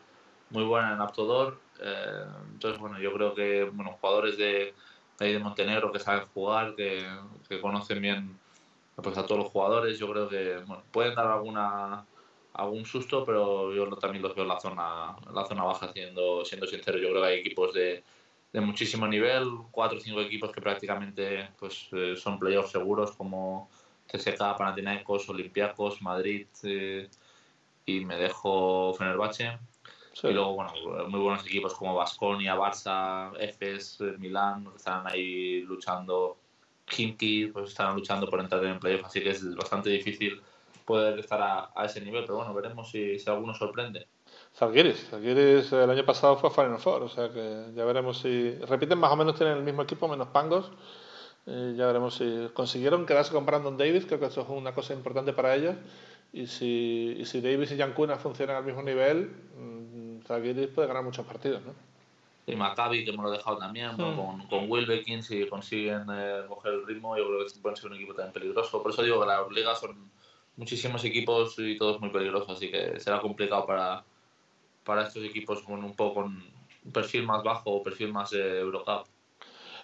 muy 0.49 0.63
buena 0.63 0.93
en 0.93 1.01
Aptodor. 1.01 1.59
Eh, 1.79 2.25
entonces, 2.53 2.79
bueno, 2.79 2.99
yo 2.99 3.11
creo 3.13 3.33
que 3.33 3.63
bueno, 3.65 3.97
jugadores 3.99 4.37
de, 4.37 4.73
de, 5.19 5.39
Montenegro 5.39 5.91
que 5.91 5.99
saben 5.99 6.25
jugar, 6.33 6.75
que, 6.75 7.05
conocen 7.61 8.01
bien 8.01 8.39
pues, 8.95 9.17
a 9.17 9.25
todos 9.25 9.43
los 9.43 9.51
jugadores, 9.51 9.97
yo 9.99 10.09
creo 10.11 10.29
que 10.29 10.57
bueno, 10.65 10.83
pueden 10.91 11.15
dar 11.15 11.27
alguna 11.27 12.05
algún 12.53 12.85
susto, 12.85 13.23
pero 13.25 13.73
yo 13.73 13.87
también 13.97 14.21
los 14.21 14.35
veo 14.35 14.43
en 14.43 14.49
la 14.49 14.59
zona, 14.59 15.15
la 15.33 15.45
zona 15.45 15.63
baja, 15.63 15.91
siendo, 15.93 16.43
siendo 16.45 16.67
sincero. 16.67 16.97
Yo 16.97 17.09
creo 17.09 17.21
que 17.21 17.27
hay 17.27 17.39
equipos 17.39 17.73
de, 17.73 18.03
de 18.53 18.61
muchísimo 18.61 19.07
nivel, 19.07 19.47
cuatro 19.71 19.97
o 19.97 20.01
cinco 20.01 20.21
equipos 20.21 20.51
que 20.51 20.61
prácticamente 20.61 21.49
pues, 21.57 21.87
eh, 21.93 22.15
son 22.15 22.37
playoffs 22.37 22.71
seguros, 22.71 23.11
como 23.11 23.69
CSK, 24.07 24.57
Panathinaikos, 24.57 25.29
Olympiacos, 25.29 26.01
Madrid 26.01 26.47
eh, 26.63 27.09
y 27.85 28.05
me 28.05 28.17
dejo 28.17 28.93
Fenerbahce. 28.93 29.57
Y 30.23 30.33
luego, 30.33 30.55
bueno, 30.55 30.73
muy 31.07 31.21
buenos 31.21 31.45
equipos 31.45 31.73
como 31.73 31.95
Basconia, 31.95 32.55
Barça, 32.55 33.31
Efes, 33.39 34.01
Milán, 34.19 34.65
que 34.65 34.77
están 34.77 35.07
ahí 35.07 35.61
luchando. 35.61 36.37
Kimki, 36.85 37.47
pues 37.47 37.69
están 37.69 37.95
luchando 37.95 38.29
por 38.29 38.41
entrar 38.41 38.63
en 38.65 38.77
playoff, 38.77 39.05
así 39.05 39.21
que 39.21 39.29
es 39.29 39.55
bastante 39.55 39.89
difícil 39.89 40.41
poder 40.85 41.19
estar 41.19 41.41
a, 41.41 41.85
ese 41.85 42.01
nivel, 42.01 42.23
pero 42.23 42.37
bueno, 42.37 42.53
veremos 42.53 42.91
si, 42.91 43.17
si 43.17 43.29
alguno 43.29 43.53
sorprende. 43.53 44.07
Zalgiris, 44.55 45.09
Zalgiris 45.09 45.71
el 45.71 45.89
año 45.89 46.05
pasado 46.05 46.37
fue 46.37 46.49
a 46.49 46.53
Final 46.53 46.79
Four, 46.79 47.03
o 47.03 47.09
sea 47.09 47.29
que 47.29 47.67
ya 47.75 47.85
veremos 47.85 48.19
si 48.19 48.51
repiten 48.67 48.99
más 48.99 49.11
o 49.11 49.15
menos 49.15 49.35
tienen 49.35 49.57
el 49.57 49.63
mismo 49.63 49.81
equipo 49.81 50.07
menos 50.07 50.27
Pangos. 50.27 50.71
Y 51.45 51.75
ya 51.75 51.87
veremos 51.87 52.15
si 52.15 52.49
consiguieron 52.53 53.05
quedarse 53.05 53.33
con 53.33 53.45
Brandon 53.45 53.75
Davis, 53.75 54.05
creo 54.05 54.19
que 54.19 54.27
eso 54.27 54.41
es 54.41 54.49
una 54.49 54.73
cosa 54.73 54.93
importante 54.93 55.33
para 55.33 55.55
ellos. 55.55 55.75
Y 56.33 56.47
si, 56.47 57.15
y 57.17 57.25
si 57.25 57.41
Davis 57.41 57.71
y 57.71 57.77
Yankuna 57.77 58.17
funcionan 58.17 58.57
al 58.57 58.63
mismo 58.63 58.83
nivel, 58.83 59.31
mm, 59.57 60.21
Zalgiris 60.25 60.67
puede 60.67 60.87
ganar 60.87 61.03
muchos 61.03 61.25
partidos, 61.25 61.61
¿no? 61.63 61.73
Y 62.45 62.55
Maccabi, 62.55 63.05
que 63.05 63.11
me 63.11 63.23
lo 63.23 63.33
he 63.33 63.37
dejado 63.37 63.57
también, 63.57 63.93
hmm. 63.93 64.15
con, 64.15 64.47
con 64.47 64.69
Wilbekin, 64.69 65.23
si 65.23 65.47
consiguen 65.47 66.05
eh, 66.11 66.41
coger 66.47 66.73
el 66.73 66.85
ritmo, 66.85 67.15
yo 67.17 67.27
creo 67.27 67.45
que 67.45 67.59
pueden 67.59 67.77
ser 67.77 67.91
un 67.91 67.97
equipo 67.97 68.13
también 68.13 68.33
peligroso. 68.33 68.81
Por 68.81 68.91
eso 68.91 69.03
digo 69.03 69.19
que 69.19 69.27
las 69.27 69.49
ligas 69.51 69.79
son 69.79 70.11
muchísimos 70.57 71.03
equipos 71.05 71.57
y 71.59 71.77
todos 71.77 71.99
muy 72.01 72.09
peligrosos, 72.09 72.57
así 72.57 72.69
que 72.69 72.99
será 72.99 73.21
complicado 73.21 73.65
para, 73.65 74.03
para 74.83 75.03
estos 75.03 75.23
equipos 75.23 75.61
con 75.61 75.83
un 75.83 75.95
poco 75.95 76.15
con 76.15 76.43
un 76.83 76.91
perfil 76.91 77.23
más 77.23 77.43
bajo 77.43 77.71
o 77.71 77.83
perfil 77.83 78.11
más 78.11 78.31
de 78.31 78.59
Eurocup. 78.59 79.05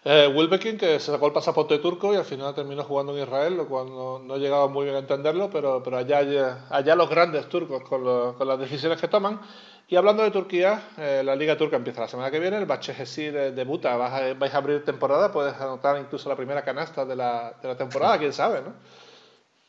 Eh, 0.03 0.31
Wilbekin, 0.33 0.77
que 0.77 0.99
se 0.99 1.11
sacó 1.11 1.27
el 1.27 1.33
pasaporte 1.33 1.79
turco 1.79 2.13
y 2.13 2.17
al 2.17 2.23
final 2.23 2.55
terminó 2.55 2.83
jugando 2.83 3.15
en 3.15 3.23
Israel, 3.23 3.57
lo 3.57 3.67
cual 3.67 3.87
no, 3.87 4.19
no 4.19 4.35
he 4.35 4.39
llegado 4.39 4.69
muy 4.69 4.85
bien 4.85 4.95
a 4.95 4.99
entenderlo, 4.99 5.49
pero, 5.49 5.81
pero 5.83 5.97
allá, 5.97 6.65
allá 6.69 6.95
los 6.95 7.09
grandes 7.09 7.49
turcos 7.49 7.83
con, 7.83 8.35
con 8.35 8.47
las 8.47 8.59
decisiones 8.59 9.01
que 9.01 9.07
toman. 9.07 9.41
Y 9.89 9.95
hablando 9.95 10.23
de 10.23 10.31
Turquía, 10.31 10.91
eh, 10.97 11.21
la 11.23 11.35
Liga 11.35 11.57
Turca 11.57 11.77
empieza 11.77 12.01
la 12.01 12.07
semana 12.07 12.29
que 12.29 12.39
viene, 12.39 12.57
el 12.57 12.65
Bachehesi 12.65 13.29
debuta, 13.29 13.95
vais 13.95 14.13
a, 14.13 14.33
vais 14.33 14.53
a 14.53 14.57
abrir 14.57 14.83
temporada, 14.83 15.31
puedes 15.31 15.55
anotar 15.55 15.99
incluso 15.99 16.29
la 16.29 16.35
primera 16.35 16.63
canasta 16.63 17.05
de 17.05 17.15
la, 17.15 17.57
de 17.61 17.67
la 17.67 17.77
temporada, 17.77 18.17
quién 18.17 18.33
sabe, 18.33 18.61
¿no? 18.61 18.75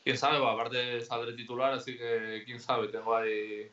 quién 0.08 0.16
sabe, 0.16 0.38
aparte 0.38 1.02
saldré 1.02 1.34
titular, 1.34 1.74
así 1.74 1.98
que 1.98 2.42
quién 2.46 2.58
sabe, 2.58 2.88
tengo 2.88 3.14
ahí 3.14 3.70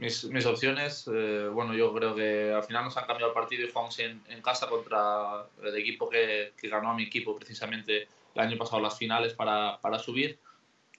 mis, 0.00 0.24
mis 0.24 0.46
opciones, 0.46 1.06
eh, 1.12 1.48
bueno, 1.52 1.74
yo 1.74 1.92
creo 1.92 2.14
que 2.14 2.54
al 2.54 2.62
final 2.62 2.84
nos 2.84 2.96
han 2.96 3.04
cambiado 3.04 3.32
el 3.32 3.34
partido 3.34 3.66
y 3.66 3.70
jugamos 3.70 3.98
en, 3.98 4.22
en 4.28 4.40
casa 4.40 4.66
contra 4.66 5.44
el 5.62 5.76
equipo 5.76 6.08
que, 6.08 6.54
que, 6.56 6.68
ganó 6.70 6.90
a 6.90 6.94
mi 6.94 7.02
equipo 7.02 7.36
precisamente 7.36 8.08
el 8.34 8.40
año 8.40 8.56
pasado 8.56 8.80
las 8.80 8.96
finales 8.96 9.34
para, 9.34 9.78
para 9.82 9.98
subir. 9.98 10.38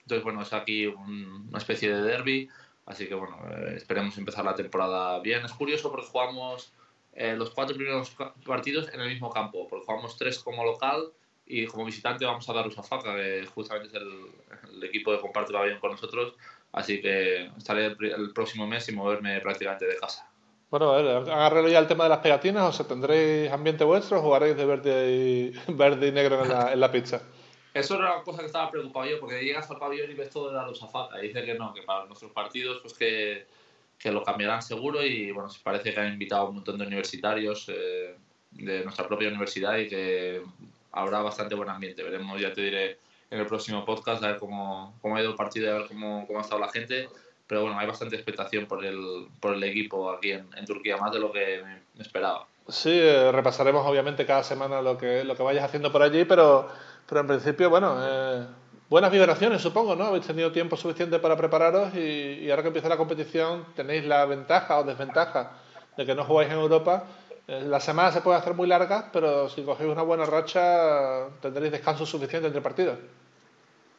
Entonces, 0.02 0.24
bueno, 0.24 0.44
es 0.44 0.54
aquí 0.54 0.86
un, 0.86 1.48
una 1.50 1.58
especie 1.58 1.92
de 1.92 2.04
derby, 2.04 2.48
así 2.86 3.08
que 3.08 3.16
bueno, 3.16 3.40
eh, 3.50 3.74
esperemos 3.78 4.16
empezar 4.20 4.46
la 4.46 4.54
temporada 4.54 5.20
bien. 5.20 5.44
Es 5.44 5.54
curioso 5.54 5.92
porque 5.92 6.06
jugamos 6.06 6.72
eh, 7.14 7.36
los 7.36 7.50
cuatro 7.50 7.76
primeros 7.76 8.16
partidos 8.46 8.94
en 8.94 9.02
el 9.02 9.10
mismo 9.10 9.32
campo, 9.32 9.68
porque 9.68 9.84
jugamos 9.84 10.16
tres 10.16 10.38
como 10.38 10.64
local 10.64 11.12
y 11.48 11.66
como 11.66 11.86
visitante 11.86 12.24
vamos 12.26 12.48
a 12.48 12.54
dar 12.54 12.68
Usafaka, 12.68 13.16
que 13.16 13.48
justamente 13.48 13.88
es 13.88 13.96
el, 13.96 14.28
el 14.76 14.84
equipo 14.84 15.12
que 15.12 15.20
comparte 15.20 15.52
el 15.52 15.58
avión 15.58 15.80
con 15.80 15.90
nosotros 15.90 16.36
Así 16.74 17.02
que 17.02 17.48
estaré 17.58 17.88
el, 17.88 18.32
próximo 18.34 18.66
mes 18.66 18.86
sin 18.86 18.96
moverme 18.96 19.40
prácticamente 19.42 19.86
de 19.86 19.98
casa. 19.98 20.28
Bueno, 20.70 20.92
a 20.92 21.02
ver, 21.02 21.30
agarré 21.30 21.70
ya 21.70 21.80
el 21.80 21.88
tema 21.88 22.06
de 22.06 22.12
las 22.12 22.20
pegatinas, 22.20 22.64
o 22.64 22.72
sea, 22.72 22.88
¿tendréis 22.88 23.52
ambiente 23.52 23.84
vuestro 23.84 24.20
o 24.20 24.22
jugaréis 24.22 24.56
de 24.56 24.66
verde 24.66 25.12
y, 25.12 25.54
verde 25.74 26.08
y 26.08 26.12
negro 26.12 26.44
en 26.44 26.50
la, 26.50 26.72
en 26.72 26.80
la 26.80 26.92
pizza? 26.92 27.22
Eso 27.74 27.96
era 27.96 28.16
una 28.16 28.24
cosa 28.24 28.40
que 28.40 28.48
estaba 28.48 28.70
preocupado 28.70 29.06
yo, 29.06 29.20
porque 29.20 29.44
llegas 29.44 29.70
al 29.70 29.80
pabellón 29.80 30.12
y 30.12 30.14
ves 30.14 30.30
todo 30.30 30.50
de 30.50 30.56
la 30.56 30.66
Rusafaka 30.66 31.20
y 31.20 31.28
dice 31.28 31.44
que 31.44 31.56
no, 31.56 31.74
que 31.74 31.84
para 31.84 32.06
nuestros 32.06 32.32
partidos 32.32 32.80
pues 32.82 32.94
que, 32.94 33.46
que 33.98 34.12
lo 34.12 34.24
cambiarán 34.24 34.62
seguro 34.62 35.04
y 35.04 35.32
bueno, 35.32 35.50
parece 35.64 35.94
que 35.94 36.00
han 36.00 36.14
invitado 36.14 36.44
a 36.44 36.50
un 36.50 36.56
montón 36.56 36.78
de 36.78 36.88
universitarios 36.88 37.70
eh, 37.70 38.16
de 38.52 38.84
nuestra 38.84 39.08
propia 39.08 39.30
universidad 39.30 39.78
y 39.78 39.88
que 39.88 40.42
habrá 40.92 41.22
bastante 41.22 41.56
buen 41.56 41.70
ambiente. 41.70 42.04
Veremos, 42.04 42.40
ya 42.42 42.52
te 42.52 42.62
diré 42.62 42.98
en 43.32 43.40
el 43.40 43.48
próximo 43.48 43.86
podcast, 43.86 44.24
a 44.24 44.28
ver 44.28 44.38
cómo, 44.38 44.94
cómo 45.02 45.16
ha 45.16 45.22
ido 45.22 45.32
el 45.32 45.36
partido 45.36 45.66
y 45.66 45.70
a 45.70 45.74
ver 45.80 45.88
cómo, 45.88 46.28
cómo 46.28 46.40
ha 46.40 46.42
estado 46.42 46.60
la 46.60 46.70
gente. 46.70 47.10
Pero 47.48 47.64
bueno, 47.64 47.80
hay 47.80 47.88
bastante 47.88 48.16
expectación 48.16 48.66
por 48.66 48.86
el, 48.86 49.28
por 49.40 49.56
el 49.56 49.64
equipo 49.64 50.12
aquí 50.12 50.32
en, 50.32 50.48
en 50.56 50.66
Turquía, 50.66 50.98
más 50.98 51.12
de 51.12 51.20
lo 51.20 51.32
que 51.32 51.64
me 51.96 52.02
esperaba. 52.02 52.46
Sí, 52.68 52.92
eh, 52.92 53.32
repasaremos 53.32 53.86
obviamente 53.86 54.26
cada 54.26 54.44
semana 54.44 54.82
lo 54.82 54.98
que, 54.98 55.24
lo 55.24 55.36
que 55.36 55.44
vayas 55.44 55.64
haciendo 55.64 55.92
por 55.92 56.02
allí, 56.02 56.26
pero, 56.26 56.68
pero 57.08 57.22
en 57.22 57.28
principio, 57.28 57.70
bueno, 57.70 57.98
eh, 58.00 58.46
buenas 58.90 59.12
vibraciones 59.12 59.62
supongo, 59.62 59.96
¿no? 59.96 60.06
Habéis 60.06 60.28
tenido 60.28 60.52
tiempo 60.52 60.78
suficiente 60.78 61.20
para 61.20 61.36
prepararos 61.36 61.94
y, 61.96 62.00
y, 62.44 62.50
ahora 62.50 62.62
que 62.62 62.68
empieza 62.68 62.88
la 62.88 62.98
competición 62.98 63.66
tenéis 63.76 64.06
la 64.06 64.26
ventaja 64.26 64.80
o 64.80 64.84
desventaja 64.84 65.54
de 65.98 66.06
que 66.06 66.16
no 66.16 66.24
jugáis 66.24 66.52
en 66.52 66.60
Europa. 66.60 67.06
Eh, 67.48 67.64
la 67.66 67.80
semana 67.80 68.12
se 68.12 68.22
puede 68.22 68.38
hacer 68.38 68.54
muy 68.54 68.68
larga, 68.68 69.10
pero 69.12 69.50
si 69.50 69.64
cogéis 69.64 69.92
una 69.92 70.04
buena 70.04 70.26
racha 70.26 71.28
tendréis 71.42 71.72
descanso 71.72 72.06
suficiente 72.06 72.48
entre 72.48 72.62
partidos. 72.62 73.00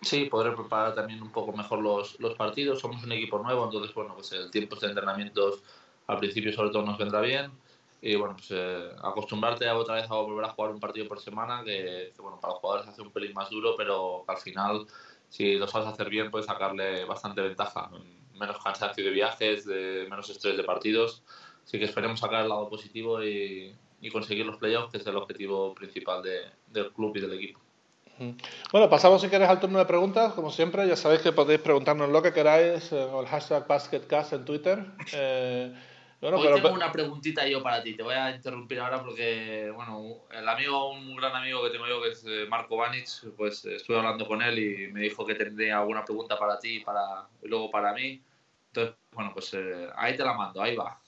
Sí, 0.00 0.24
podré 0.24 0.52
preparar 0.52 0.94
también 0.94 1.22
un 1.22 1.30
poco 1.30 1.52
mejor 1.52 1.80
los, 1.80 2.18
los 2.18 2.34
partidos. 2.34 2.80
Somos 2.80 3.04
un 3.04 3.12
equipo 3.12 3.38
nuevo, 3.38 3.64
entonces, 3.64 3.94
bueno, 3.94 4.14
pues 4.14 4.32
el 4.32 4.50
tiempo 4.50 4.76
de 4.76 4.88
entrenamientos 4.88 5.62
al 6.08 6.18
principio 6.18 6.52
sobre 6.52 6.70
todo 6.70 6.82
nos 6.82 6.98
vendrá 6.98 7.20
bien. 7.20 7.52
Y 8.00 8.16
bueno, 8.16 8.34
pues 8.34 8.48
eh, 8.50 8.90
acostumbrarte 9.00 9.68
a 9.68 9.76
otra 9.76 9.94
vez 9.94 10.10
a 10.10 10.14
volver 10.14 10.44
a 10.44 10.48
jugar 10.48 10.72
un 10.72 10.80
partido 10.80 11.06
por 11.06 11.20
semana, 11.20 11.62
que, 11.64 12.12
que, 12.16 12.20
bueno, 12.20 12.40
para 12.40 12.54
los 12.54 12.60
jugadores 12.60 12.88
hace 12.88 13.00
un 13.00 13.12
pelín 13.12 13.32
más 13.32 13.48
duro, 13.48 13.76
pero 13.76 14.24
al 14.26 14.38
final, 14.38 14.86
si 15.28 15.54
lo 15.54 15.68
sabes 15.68 15.86
hacer 15.86 16.10
bien, 16.10 16.28
puedes 16.28 16.46
sacarle 16.46 17.04
bastante 17.04 17.40
ventaja. 17.40 17.88
Menos 18.34 18.58
cansancio 18.60 19.04
de 19.04 19.10
viajes, 19.10 19.64
de 19.64 20.08
menos 20.10 20.28
estrés 20.30 20.56
de 20.56 20.64
partidos. 20.64 21.22
Así 21.64 21.78
que 21.78 21.84
esperemos 21.84 22.20
sacar 22.20 22.42
el 22.42 22.48
lado 22.48 22.68
positivo 22.68 23.22
y, 23.22 23.74
y 24.00 24.10
conseguir 24.10 24.44
los 24.44 24.56
playoffs, 24.56 24.90
que 24.90 24.98
es 24.98 25.06
el 25.06 25.16
objetivo 25.16 25.74
principal 25.74 26.22
de, 26.22 26.40
del 26.68 26.92
club 26.92 27.16
y 27.16 27.20
del 27.20 27.34
equipo. 27.34 27.60
Bueno, 28.70 28.88
pasamos 28.88 29.20
si 29.20 29.28
quieres 29.28 29.48
al 29.48 29.58
turno 29.58 29.78
de 29.78 29.86
preguntas. 29.86 30.32
Como 30.34 30.50
siempre, 30.50 30.86
ya 30.86 30.96
sabéis 30.96 31.22
que 31.22 31.32
podéis 31.32 31.60
preguntarnos 31.60 32.08
lo 32.08 32.22
que 32.22 32.32
queráis 32.32 32.92
en 32.92 33.14
el 33.14 33.26
hashtag 33.26 33.66
BasketCast 33.66 34.34
en 34.34 34.44
Twitter. 34.44 34.84
Eh, 35.12 35.74
bueno, 36.20 36.36
Hoy 36.36 36.44
pero... 36.44 36.56
tengo 36.62 36.74
una 36.74 36.92
preguntita 36.92 37.48
yo 37.48 37.62
para 37.62 37.82
ti. 37.82 37.94
Te 37.94 38.02
voy 38.02 38.14
a 38.14 38.30
interrumpir 38.30 38.78
ahora 38.78 39.02
porque, 39.02 39.72
bueno, 39.74 40.18
el 40.30 40.48
amigo, 40.48 40.92
un 40.92 41.16
gran 41.16 41.34
amigo 41.34 41.64
que 41.64 41.70
tengo 41.70 41.86
yo, 41.88 42.00
que 42.00 42.10
es 42.10 42.24
eh, 42.24 42.46
Marco 42.48 42.76
Vanic, 42.76 43.08
pues 43.36 43.64
estuve 43.64 43.96
hablando 43.96 44.26
con 44.26 44.40
él 44.40 44.58
y 44.58 44.92
me 44.92 45.00
dijo 45.00 45.26
que 45.26 45.34
tendría 45.34 45.78
alguna 45.78 46.04
pregunta 46.04 46.38
para 46.38 46.60
ti 46.60 46.80
para, 46.80 47.26
y 47.42 47.48
luego 47.48 47.70
para 47.70 47.92
mí. 47.92 48.22
Entonces, 48.68 48.94
bueno, 49.10 49.32
pues 49.32 49.52
eh, 49.54 49.88
ahí 49.96 50.16
te 50.16 50.22
la 50.22 50.34
mando, 50.34 50.62
ahí 50.62 50.76
va. 50.76 51.01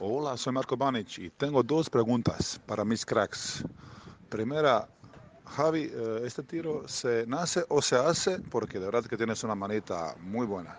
Hola, 0.00 0.36
soy 0.36 0.52
Marco 0.52 0.76
Banic 0.76 1.18
y 1.18 1.28
tengo 1.28 1.60
dos 1.60 1.90
preguntas 1.90 2.60
para 2.66 2.84
mis 2.84 3.04
cracks. 3.04 3.64
Primera, 4.28 4.86
Javi, 5.44 5.90
eh, 5.92 6.20
¿este 6.24 6.44
tiro 6.44 6.86
se 6.86 7.26
nace 7.26 7.64
o 7.68 7.82
se 7.82 7.96
hace? 7.96 8.38
Porque 8.38 8.78
de 8.78 8.84
verdad 8.84 9.04
que 9.04 9.16
tienes 9.16 9.42
una 9.42 9.56
manita 9.56 10.14
muy 10.20 10.46
buena. 10.46 10.78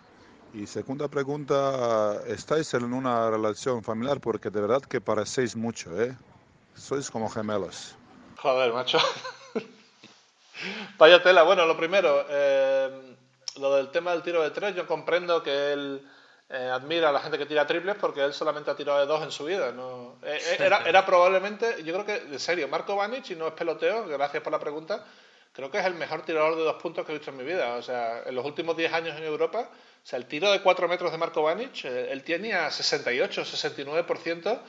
Y 0.54 0.66
segunda 0.68 1.10
pregunta, 1.10 2.22
¿estáis 2.28 2.74
en 2.74 2.94
una 2.94 3.30
relación 3.30 3.84
familiar? 3.84 4.22
Porque 4.22 4.50
de 4.50 4.62
verdad 4.62 4.84
que 4.84 5.02
parecéis 5.02 5.54
mucho, 5.54 6.02
¿eh? 6.02 6.18
Sois 6.74 7.12
como 7.12 7.28
gemelos. 7.30 7.98
Joder, 8.38 8.72
macho. 8.72 9.00
Vaya 10.98 11.22
tela. 11.22 11.44
Bueno, 11.44 11.66
lo 11.66 11.76
primero, 11.76 12.26
eh, 12.30 13.18
lo 13.58 13.76
del 13.76 13.92
tema 13.92 14.12
del 14.12 14.24
tiro 14.24 14.42
de 14.42 14.52
tres, 14.52 14.78
yo 14.78 14.88
comprendo 14.88 15.44
que 15.44 15.74
él 15.74 16.10
eh, 16.52 16.70
admira 16.72 17.10
a 17.10 17.12
la 17.12 17.20
gente 17.20 17.38
que 17.38 17.46
tira 17.46 17.68
triples 17.68 17.96
porque 18.02 18.24
él 18.24 18.34
solamente 18.34 18.72
ha 18.72 18.76
tirado 18.76 19.00
de 19.00 19.06
dos 19.06 19.22
en 19.22 19.32
su 19.32 19.46
vida. 19.46 19.72
¿no? 19.72 20.18
Eh, 20.24 20.40
eh, 20.42 20.58
era, 20.60 20.82
era, 20.84 21.06
probablemente, 21.06 21.84
yo 21.84 21.94
creo 21.94 22.06
que, 22.06 22.34
en 22.34 22.40
serio, 22.40 22.68
Marco 22.68 22.96
Vanic, 22.96 23.30
y 23.30 23.36
no 23.36 23.48
es 23.48 23.54
peloteo, 23.54 24.08
gracias 24.08 24.42
por 24.42 24.52
la 24.52 24.60
pregunta, 24.60 25.06
creo 25.54 25.70
que 25.70 25.78
es 25.78 25.86
el 25.86 25.94
mejor 25.94 26.24
tirador 26.24 26.56
de 26.56 26.64
dos 26.64 26.82
puntos 26.82 27.06
que 27.06 27.12
he 27.12 27.16
visto 27.16 27.30
en 27.30 27.38
mi 27.38 27.44
vida. 27.44 27.76
O 27.76 27.84
sea, 27.84 28.24
en 28.26 28.34
los 28.34 28.44
últimos 28.44 28.76
10 28.76 28.92
años 28.94 29.16
en 29.16 29.26
Europa, 29.26 29.70
o 29.70 30.08
sea, 30.08 30.18
el 30.18 30.26
tiro 30.26 30.52
de 30.52 30.62
4 30.62 30.88
metros 30.88 31.12
de 31.12 31.20
Marco 31.20 31.44
Vanic, 31.44 31.86
él 31.86 32.24
tiene 32.24 32.54
a 32.54 32.72
68, 32.72 33.44
69% 33.44 34.60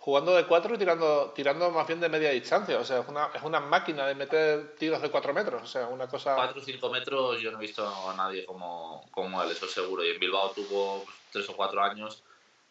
jugando 0.00 0.34
de 0.34 0.46
4 0.46 0.74
y 0.74 0.78
tirando, 0.78 1.32
tirando 1.36 1.70
más 1.70 1.86
bien 1.86 2.00
de 2.00 2.08
media 2.08 2.30
distancia. 2.30 2.78
O 2.78 2.84
sea, 2.84 3.00
es 3.00 3.08
una, 3.08 3.28
es 3.34 3.42
una 3.42 3.60
máquina 3.60 4.06
de 4.06 4.14
meter 4.14 4.74
tiros 4.76 5.02
de 5.02 5.10
4 5.10 5.34
metros. 5.34 5.62
O 5.62 5.66
sea, 5.66 5.86
una 5.88 6.08
cosa... 6.08 6.34
4 6.34 6.60
o 6.60 6.64
5 6.64 6.90
metros 6.90 7.40
yo 7.40 7.52
no 7.52 7.58
he 7.58 7.60
visto 7.60 7.86
a 7.86 8.14
nadie 8.14 8.46
como, 8.46 9.04
como 9.10 9.42
él, 9.42 9.50
eso 9.50 9.68
seguro. 9.68 10.02
Y 10.02 10.10
en 10.10 10.18
Bilbao 10.18 10.50
tuvo 10.52 11.04
tres 11.30 11.48
o 11.50 11.54
cuatro 11.54 11.82
años, 11.82 12.22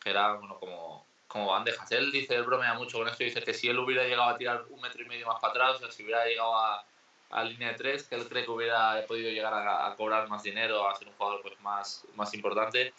que 0.03 0.09
era 0.09 0.33
bueno, 0.33 0.57
como, 0.59 1.05
como 1.27 1.51
bandejas. 1.51 1.91
Él 1.91 2.11
dice, 2.11 2.33
él 2.33 2.43
bromea 2.43 2.73
mucho 2.73 2.97
con 2.97 3.07
esto 3.07 3.23
y 3.23 3.27
dice 3.27 3.43
que 3.43 3.53
si 3.53 3.69
él 3.69 3.77
hubiera 3.77 4.03
llegado 4.03 4.29
a 4.29 4.37
tirar 4.37 4.65
un 4.69 4.81
metro 4.81 5.03
y 5.03 5.05
medio 5.05 5.27
más 5.27 5.39
para 5.39 5.51
atrás, 5.51 5.75
o 5.75 5.79
sea, 5.79 5.91
si 5.91 6.03
hubiera 6.03 6.25
llegado 6.25 6.57
a, 6.57 6.83
a 7.29 7.43
línea 7.43 7.69
de 7.69 7.75
tres, 7.75 8.07
que 8.07 8.15
él 8.15 8.27
cree 8.27 8.43
que 8.43 8.51
hubiera 8.51 9.05
podido 9.07 9.29
llegar 9.29 9.53
a, 9.53 9.85
a, 9.85 9.95
cobrar 9.95 10.27
más 10.29 10.41
dinero, 10.41 10.89
a 10.89 10.95
ser 10.95 11.07
un 11.07 11.13
jugador 11.13 11.43
pues, 11.43 11.59
más, 11.61 12.05
más 12.15 12.33
importante. 12.33 12.91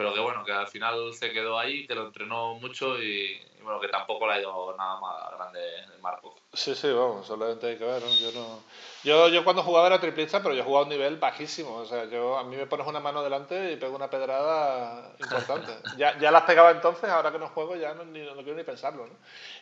Pero 0.00 0.14
que 0.14 0.20
bueno, 0.20 0.42
que 0.46 0.52
al 0.52 0.66
final 0.66 1.12
se 1.12 1.30
quedó 1.30 1.58
ahí, 1.58 1.86
que 1.86 1.94
lo 1.94 2.06
entrenó 2.06 2.54
mucho 2.54 2.98
y, 2.98 3.32
y 3.58 3.62
bueno, 3.62 3.78
que 3.78 3.88
tampoco 3.88 4.26
le 4.26 4.32
ha 4.32 4.40
ido 4.40 4.74
nada 4.74 4.98
más 4.98 5.30
grande 5.36 5.60
el 5.94 6.00
Marco. 6.00 6.34
Sí, 6.54 6.74
sí, 6.74 6.90
vamos, 6.90 7.26
solamente 7.26 7.66
hay 7.66 7.76
que 7.76 7.84
ver, 7.84 8.00
¿no? 8.00 8.08
Yo, 8.08 8.32
no... 8.32 8.62
yo, 9.04 9.28
yo 9.28 9.44
cuando 9.44 9.62
jugaba 9.62 9.88
era 9.88 10.00
triplista, 10.00 10.42
pero 10.42 10.54
yo 10.54 10.64
jugaba 10.64 10.80
a 10.80 10.82
un 10.84 10.88
nivel 10.88 11.18
bajísimo, 11.18 11.74
o 11.74 11.84
sea, 11.84 12.06
yo, 12.06 12.38
a 12.38 12.44
mí 12.44 12.56
me 12.56 12.64
pones 12.64 12.86
una 12.86 12.98
mano 12.98 13.22
delante 13.22 13.72
y 13.72 13.76
pego 13.76 13.94
una 13.94 14.08
pedrada 14.08 15.12
importante. 15.20 15.70
ya, 15.98 16.18
ya 16.18 16.30
las 16.30 16.44
pegaba 16.44 16.70
entonces, 16.70 17.10
ahora 17.10 17.30
que 17.30 17.38
no 17.38 17.48
juego 17.48 17.76
ya 17.76 17.92
no, 17.92 18.06
ni, 18.06 18.20
no 18.20 18.36
quiero 18.36 18.54
ni 18.54 18.64
pensarlo, 18.64 19.06
¿no? 19.06 19.12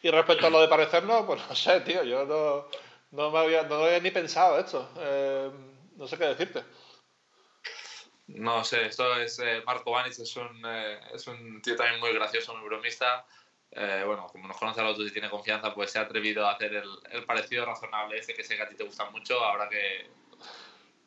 Y 0.03 0.11
respecto 0.13 0.47
a 0.47 0.51
lo 0.51 0.61
de 0.61 0.69
parecernos, 0.69 1.27
pues 1.27 1.43
no 1.49 1.57
sé, 1.57 1.81
tío, 1.81 2.05
yo 2.05 2.25
no, 2.25 2.67
no, 3.11 3.33
me 3.33 3.39
había, 3.41 3.65
no 3.65 3.83
había 3.83 3.99
ni 3.99 4.13
pensado 4.13 4.57
esto, 4.57 4.89
eh, 5.01 5.51
no 5.97 6.07
sé 6.07 6.17
qué 6.17 6.27
decirte. 6.27 6.63
No 8.29 8.63
sé, 8.63 8.87
esto 8.87 9.17
es 9.17 9.39
eh, 9.39 9.63
Marco 9.67 9.91
Vanis, 9.91 10.19
es 10.19 10.37
un, 10.37 10.63
eh, 10.67 11.01
es 11.15 11.27
un 11.27 11.61
tío 11.63 11.77
también 11.77 11.99
muy 12.01 12.13
gracioso, 12.13 12.55
muy 12.55 12.69
bromista 12.69 13.25
eh, 13.71 14.03
bueno, 14.07 14.27
como 14.33 14.49
nos 14.49 14.57
conoce 14.57 14.81
a 14.81 14.85
los 14.85 14.97
dos 14.97 15.07
y 15.09 15.13
tiene 15.13 15.29
confianza, 15.29 15.75
pues 15.75 15.91
se 15.91 15.99
ha 15.99 16.03
atrevido 16.03 16.47
a 16.47 16.53
hacer 16.53 16.75
el, 16.75 16.89
el, 17.11 17.25
parecido 17.25 17.67
razonable 17.67 18.19
ese 18.19 18.35
que 18.35 18.43
sé 18.43 18.57
que 18.57 18.63
a 18.63 18.69
ti 18.69 18.75
te 18.75 18.85
gusta 18.85 19.11
mucho, 19.11 19.45
habrá 19.45 19.69
que, 19.69 20.11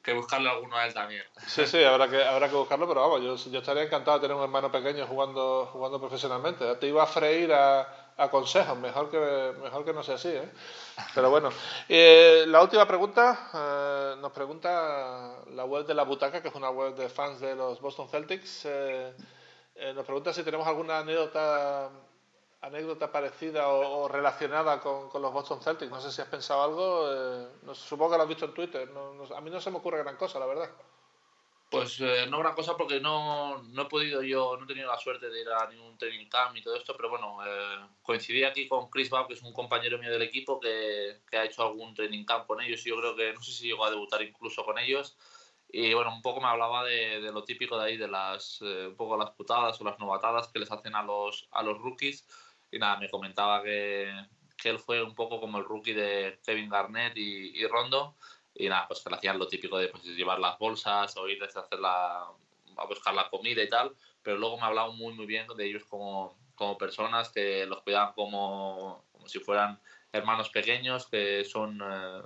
que 0.03 0.13
buscarle 0.13 0.49
alguno 0.49 0.77
a 0.77 0.85
él 0.85 0.93
también. 0.93 1.23
Sí, 1.47 1.65
sí, 1.65 1.83
habrá 1.83 2.07
que, 2.07 2.23
habrá 2.23 2.49
que 2.49 2.55
buscarlo, 2.55 2.87
pero 2.87 3.01
vamos, 3.01 3.21
yo, 3.45 3.51
yo 3.51 3.59
estaría 3.59 3.83
encantado 3.83 4.19
de 4.19 4.21
tener 4.21 4.37
un 4.37 4.43
hermano 4.43 4.71
pequeño 4.71 5.07
jugando, 5.07 5.69
jugando 5.73 5.99
profesionalmente. 5.99 6.75
Te 6.75 6.87
iba 6.87 7.01
a 7.01 7.07
freír 7.07 7.51
a, 7.51 8.00
a 8.21 8.29
consejos, 8.29 8.77
mejor 8.77 9.09
que, 9.09 9.53
mejor 9.61 9.83
que 9.83 9.93
no 9.93 10.03
sea 10.03 10.15
así. 10.15 10.29
¿eh? 10.29 10.49
Pero 11.15 11.31
bueno, 11.31 11.49
eh, 11.89 12.45
la 12.47 12.61
última 12.61 12.87
pregunta 12.87 13.49
eh, 13.53 14.15
nos 14.21 14.31
pregunta 14.31 15.37
la 15.49 15.65
web 15.65 15.85
de 15.85 15.95
La 15.95 16.03
Butaca, 16.03 16.41
que 16.41 16.49
es 16.49 16.55
una 16.55 16.69
web 16.69 16.95
de 16.95 17.09
fans 17.09 17.39
de 17.39 17.55
los 17.55 17.81
Boston 17.81 18.07
Celtics. 18.09 18.65
Eh, 18.65 19.13
eh, 19.75 19.93
nos 19.93 20.05
pregunta 20.05 20.31
si 20.33 20.43
tenemos 20.43 20.67
alguna 20.67 20.99
anécdota 20.99 21.89
anécdota 22.61 23.11
parecida 23.11 23.67
o, 23.69 24.07
relacionada 24.07 24.79
con, 24.79 25.09
con, 25.09 25.19
los 25.19 25.33
Boston 25.33 25.59
Celtics. 25.61 25.89
No 25.89 25.99
sé 25.99 26.11
si 26.11 26.21
has 26.21 26.27
pensado 26.27 26.61
algo. 26.61 27.49
No, 27.63 27.73
supongo 27.73 28.11
que 28.11 28.17
lo 28.17 28.23
has 28.23 28.29
visto 28.29 28.45
en 28.45 28.53
Twitter. 28.53 28.87
No, 28.91 29.13
no, 29.15 29.35
a 29.35 29.41
mí 29.41 29.49
no 29.49 29.59
se 29.59 29.71
me 29.71 29.77
ocurre 29.77 29.97
gran 29.97 30.15
cosa, 30.15 30.37
la 30.37 30.45
verdad. 30.45 30.69
Pues 31.71 32.01
eh, 32.01 32.27
no 32.29 32.39
gran 32.39 32.53
cosa 32.53 32.75
porque 32.75 32.99
no, 32.99 33.63
no 33.63 33.83
he 33.83 33.85
podido 33.85 34.21
yo, 34.21 34.57
no 34.57 34.65
he 34.65 34.67
tenido 34.67 34.89
la 34.91 34.97
suerte 34.99 35.29
de 35.29 35.39
ir 35.39 35.47
a 35.47 35.69
ningún 35.69 35.97
training 35.97 36.27
camp 36.27 36.53
y 36.57 36.61
todo 36.61 36.75
esto, 36.75 36.93
pero 36.97 37.09
bueno, 37.09 37.37
eh, 37.47 37.87
coincidí 38.01 38.43
aquí 38.43 38.67
con 38.67 38.89
Chris 38.89 39.09
Bob, 39.09 39.27
que 39.29 39.35
es 39.35 39.41
un 39.41 39.53
compañero 39.53 39.97
mío 39.97 40.11
del 40.11 40.21
equipo 40.21 40.59
que, 40.59 41.21
que, 41.29 41.37
ha 41.37 41.45
hecho 41.45 41.63
algún 41.63 41.93
training 41.93 42.25
camp 42.25 42.45
con 42.45 42.59
ellos 42.59 42.85
y 42.85 42.89
yo 42.89 42.97
creo 42.97 43.15
que, 43.15 43.31
no 43.31 43.41
sé 43.41 43.53
si 43.53 43.67
llegó 43.67 43.85
a 43.85 43.89
debutar 43.89 44.21
incluso 44.21 44.65
con 44.65 44.79
ellos 44.79 45.17
Y 45.69 45.93
bueno, 45.93 46.13
un 46.13 46.21
poco 46.21 46.41
me 46.41 46.47
hablaba 46.47 46.83
de, 46.83 47.21
de 47.21 47.31
lo 47.31 47.45
típico 47.45 47.77
de 47.79 47.85
ahí, 47.85 47.97
de 47.97 48.09
las, 48.09 48.59
eh, 48.61 48.87
un 48.87 48.95
poco 48.97 49.15
las 49.15 49.31
putadas 49.31 49.79
o 49.79 49.85
las 49.85 49.97
novatadas 49.97 50.49
que 50.49 50.59
les 50.59 50.71
hacen 50.71 50.93
a 50.95 51.03
los, 51.03 51.47
a 51.51 51.63
los 51.63 51.77
rookies. 51.79 52.27
Y 52.71 52.79
nada, 52.79 52.97
me 52.97 53.09
comentaba 53.09 53.63
que, 53.63 54.11
que 54.57 54.69
él 54.69 54.79
fue 54.79 55.01
un 55.01 55.15
poco 55.15 55.39
como 55.39 55.57
el 55.59 55.65
rookie 55.65 55.93
de 55.93 56.39
Kevin 56.45 56.69
Garnett 56.69 57.13
y 57.17 57.65
Rondo. 57.67 58.15
Y 58.53 58.67
nada, 58.69 58.87
pues 58.87 59.01
que 59.01 59.13
hacían 59.13 59.39
lo 59.39 59.47
típico 59.47 59.77
de 59.77 59.87
pues, 59.87 60.03
llevar 60.03 60.39
las 60.39 60.57
bolsas 60.57 61.15
o 61.17 61.27
irles 61.27 61.55
a, 61.55 61.61
hacer 61.61 61.79
la, 61.79 62.27
a 62.77 62.85
buscar 62.87 63.13
la 63.13 63.29
comida 63.29 63.63
y 63.63 63.69
tal. 63.69 63.95
Pero 64.21 64.37
luego 64.37 64.57
me 64.57 64.63
hablaba 64.63 64.91
muy, 64.91 65.13
muy 65.13 65.25
bien 65.25 65.47
de 65.55 65.65
ellos 65.65 65.83
como, 65.85 66.37
como 66.55 66.77
personas 66.77 67.29
que 67.29 67.65
los 67.65 67.81
cuidaban 67.81 68.13
como, 68.13 69.05
como 69.11 69.27
si 69.27 69.39
fueran 69.39 69.79
hermanos 70.11 70.49
pequeños, 70.49 71.07
que 71.07 71.43
son 71.45 71.81
eh, 71.81 72.21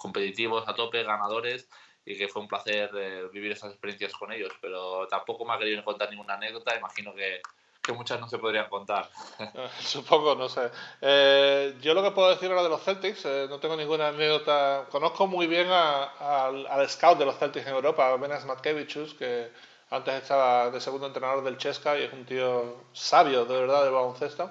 competitivos 0.00 0.66
a 0.68 0.74
tope, 0.74 1.02
ganadores 1.02 1.68
y 2.04 2.16
que 2.16 2.28
fue 2.28 2.42
un 2.42 2.48
placer 2.48 2.90
eh, 2.96 3.28
vivir 3.32 3.52
esas 3.52 3.72
experiencias 3.72 4.14
con 4.14 4.32
ellos, 4.32 4.52
pero 4.62 5.06
tampoco 5.08 5.44
me 5.44 5.52
ha 5.52 5.58
querido 5.58 5.84
contar 5.84 6.08
ninguna 6.10 6.34
anécdota, 6.34 6.76
imagino 6.76 7.14
que, 7.14 7.42
que 7.88 7.94
muchas 7.94 8.20
no 8.20 8.28
se 8.28 8.36
podrían 8.36 8.68
contar. 8.68 9.08
Supongo, 9.80 10.34
no 10.34 10.46
sé. 10.50 10.70
Eh, 11.00 11.74
yo 11.80 11.94
lo 11.94 12.02
que 12.02 12.10
puedo 12.10 12.28
decir 12.28 12.50
ahora 12.50 12.62
de 12.62 12.68
los 12.68 12.82
Celtics, 12.82 13.24
eh, 13.24 13.46
no 13.48 13.58
tengo 13.58 13.76
ninguna 13.76 14.08
anécdota, 14.08 14.84
conozco 14.90 15.26
muy 15.26 15.46
bien 15.46 15.68
al 15.70 16.86
scout 16.90 17.18
de 17.18 17.24
los 17.24 17.38
Celtics 17.38 17.66
en 17.66 17.74
Europa, 17.74 18.14
Benas 18.16 18.44
Matkevichus, 18.44 19.14
que 19.14 19.50
antes 19.88 20.22
estaba 20.22 20.70
de 20.70 20.82
segundo 20.82 21.06
entrenador 21.06 21.42
del 21.42 21.56
Chesca 21.56 21.98
y 21.98 22.02
es 22.02 22.12
un 22.12 22.26
tío 22.26 22.76
sabio, 22.92 23.46
de 23.46 23.58
verdad, 23.58 23.84
del 23.84 23.94
baloncesto. 23.94 24.50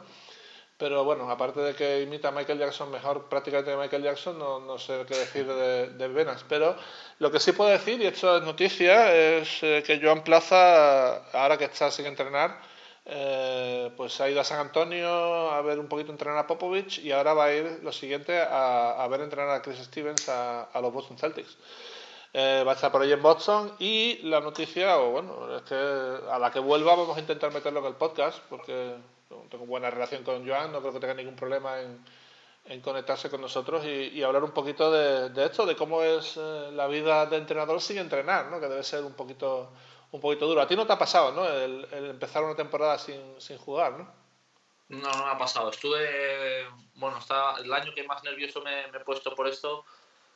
Pero 0.80 1.04
bueno, 1.04 1.30
aparte 1.30 1.60
de 1.60 1.76
que 1.76 2.02
imita 2.02 2.30
a 2.30 2.32
Michael 2.32 2.58
Jackson 2.58 2.90
mejor 2.90 3.30
prácticamente 3.30 3.72
que 3.72 3.78
Michael 3.78 4.04
Jackson, 4.04 4.40
no, 4.40 4.60
no 4.60 4.80
sé 4.80 5.06
qué 5.08 5.16
decir 5.16 5.46
de, 5.46 5.90
de, 5.90 6.08
Venas. 6.08 6.44
Pero 6.50 6.76
lo 7.20 7.32
que 7.32 7.40
sí 7.40 7.52
puedo 7.52 7.70
decir, 7.70 8.02
y 8.02 8.08
esto 8.08 8.38
es 8.38 8.44
noticia, 8.44 9.14
es 9.14 9.62
eh, 9.62 9.84
que 9.86 10.00
Joan 10.02 10.24
Plaza, 10.24 11.18
ahora 11.34 11.58
que 11.58 11.66
está 11.66 11.92
sin 11.92 12.08
entrenar, 12.08 12.77
eh, 13.10 13.92
pues 13.96 14.20
ha 14.20 14.30
ido 14.30 14.42
a 14.42 14.44
San 14.44 14.60
Antonio 14.60 15.10
a 15.52 15.62
ver 15.62 15.80
un 15.80 15.88
poquito 15.88 16.12
entrenar 16.12 16.38
a 16.38 16.48
Popovich 16.48 17.00
y 17.00 17.12
ahora 17.12 17.34
va 17.34 17.46
a 17.46 17.54
ir 17.54 17.80
lo 17.82 17.92
siguiente 17.92 18.38
a, 18.38 19.02
a 19.02 19.08
ver 19.08 19.22
entrenar 19.22 19.50
a 19.50 19.62
Chris 19.62 19.80
Stevens 19.80 20.28
a, 20.28 20.64
a 20.64 20.82
los 20.82 20.94
Boston 20.94 21.18
Celtics. 21.18 21.58
Eh, 22.34 22.64
va 22.68 22.74
a 22.74 22.76
estar 22.76 22.92
por 22.92 23.02
ahí 23.02 23.12
en 23.12 23.22
Boston 23.22 23.74
y 23.80 24.18
la 24.24 24.42
noticia, 24.42 25.00
o 25.00 25.12
bueno, 25.12 25.56
es 25.56 25.64
que 25.64 25.76
a 25.76 26.38
la 26.38 26.52
que 26.52 26.60
vuelva 26.60 26.96
vamos 26.96 27.16
a 27.16 27.22
intentar 27.22 27.54
meterlo 27.54 27.80
en 27.80 27.86
el 27.86 27.96
podcast 27.96 28.40
porque 28.50 28.96
tengo 29.50 29.66
buena 29.66 29.90
relación 29.90 30.24
con 30.24 30.48
Joan, 30.48 30.72
no 30.72 30.82
creo 30.82 30.94
que 30.94 31.00
tenga 31.00 31.14
ningún 31.14 31.36
problema 31.36 31.80
en, 31.80 32.04
en 32.66 32.82
conectarse 32.82 33.30
con 33.30 33.42
nosotros 33.42 33.86
y, 33.86 34.10
y 34.10 34.24
hablar 34.24 34.44
un 34.44 34.52
poquito 34.52 34.92
de, 34.92 35.30
de, 35.30 35.46
esto, 35.46 35.66
de 35.66 35.76
cómo 35.76 36.04
es 36.04 36.36
eh, 36.38 36.70
la 36.74 36.88
vida 36.88 37.26
de 37.26 37.38
entrenador 37.38 37.82
sin 37.82 37.98
entrenar, 37.98 38.48
¿no? 38.52 38.60
que 38.60 38.68
debe 38.68 38.84
ser 38.84 39.04
un 39.04 39.14
poquito, 39.14 39.70
un 40.12 40.22
poquito 40.22 40.48
duro. 40.48 40.62
A 40.62 40.68
ti 40.68 40.76
no 40.76 40.86
te 40.88 40.94
ha 40.94 40.98
pasado, 40.98 41.32
¿no? 41.32 41.46
El, 41.48 41.88
el 41.92 42.06
empezar 42.12 42.44
una 42.44 42.56
temporada 42.56 42.98
sin, 42.98 43.40
sin 43.40 43.58
jugar, 43.58 43.94
¿no? 43.94 44.28
No, 44.90 45.12
no 45.12 45.26
me 45.26 45.32
ha 45.32 45.38
pasado. 45.38 45.70
Estuve, 45.70 46.66
bueno, 46.96 47.18
está, 47.18 47.56
el 47.58 47.72
año 47.74 47.94
que 47.94 48.04
más 48.04 48.24
nervioso 48.24 48.62
me, 48.62 48.88
me 48.88 49.00
he 49.00 49.02
puesto 49.02 49.36
por 49.36 49.48
esto 49.48 49.84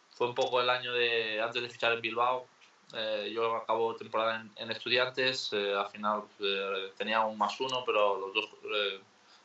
fue 0.10 0.28
un 0.28 0.36
poco 0.36 0.60
el 0.60 0.70
año 0.70 0.92
de 0.94 1.42
antes 1.42 1.62
de 1.62 1.70
fichar 1.70 1.94
en 1.94 2.02
Bilbao. 2.02 2.46
Eh, 2.94 3.32
yo 3.34 3.56
acabo 3.56 3.96
temporada 3.96 4.42
en, 4.42 4.52
en 4.58 4.72
Estudiantes, 4.72 5.54
eh, 5.54 5.74
al 5.74 5.88
final 5.88 6.24
eh, 6.42 6.92
tenía 6.98 7.22
un 7.22 7.38
más 7.38 7.58
uno, 7.62 7.84
pero 7.86 8.20
los 8.20 8.34
dos 8.34 8.50
eh, 8.76 9.00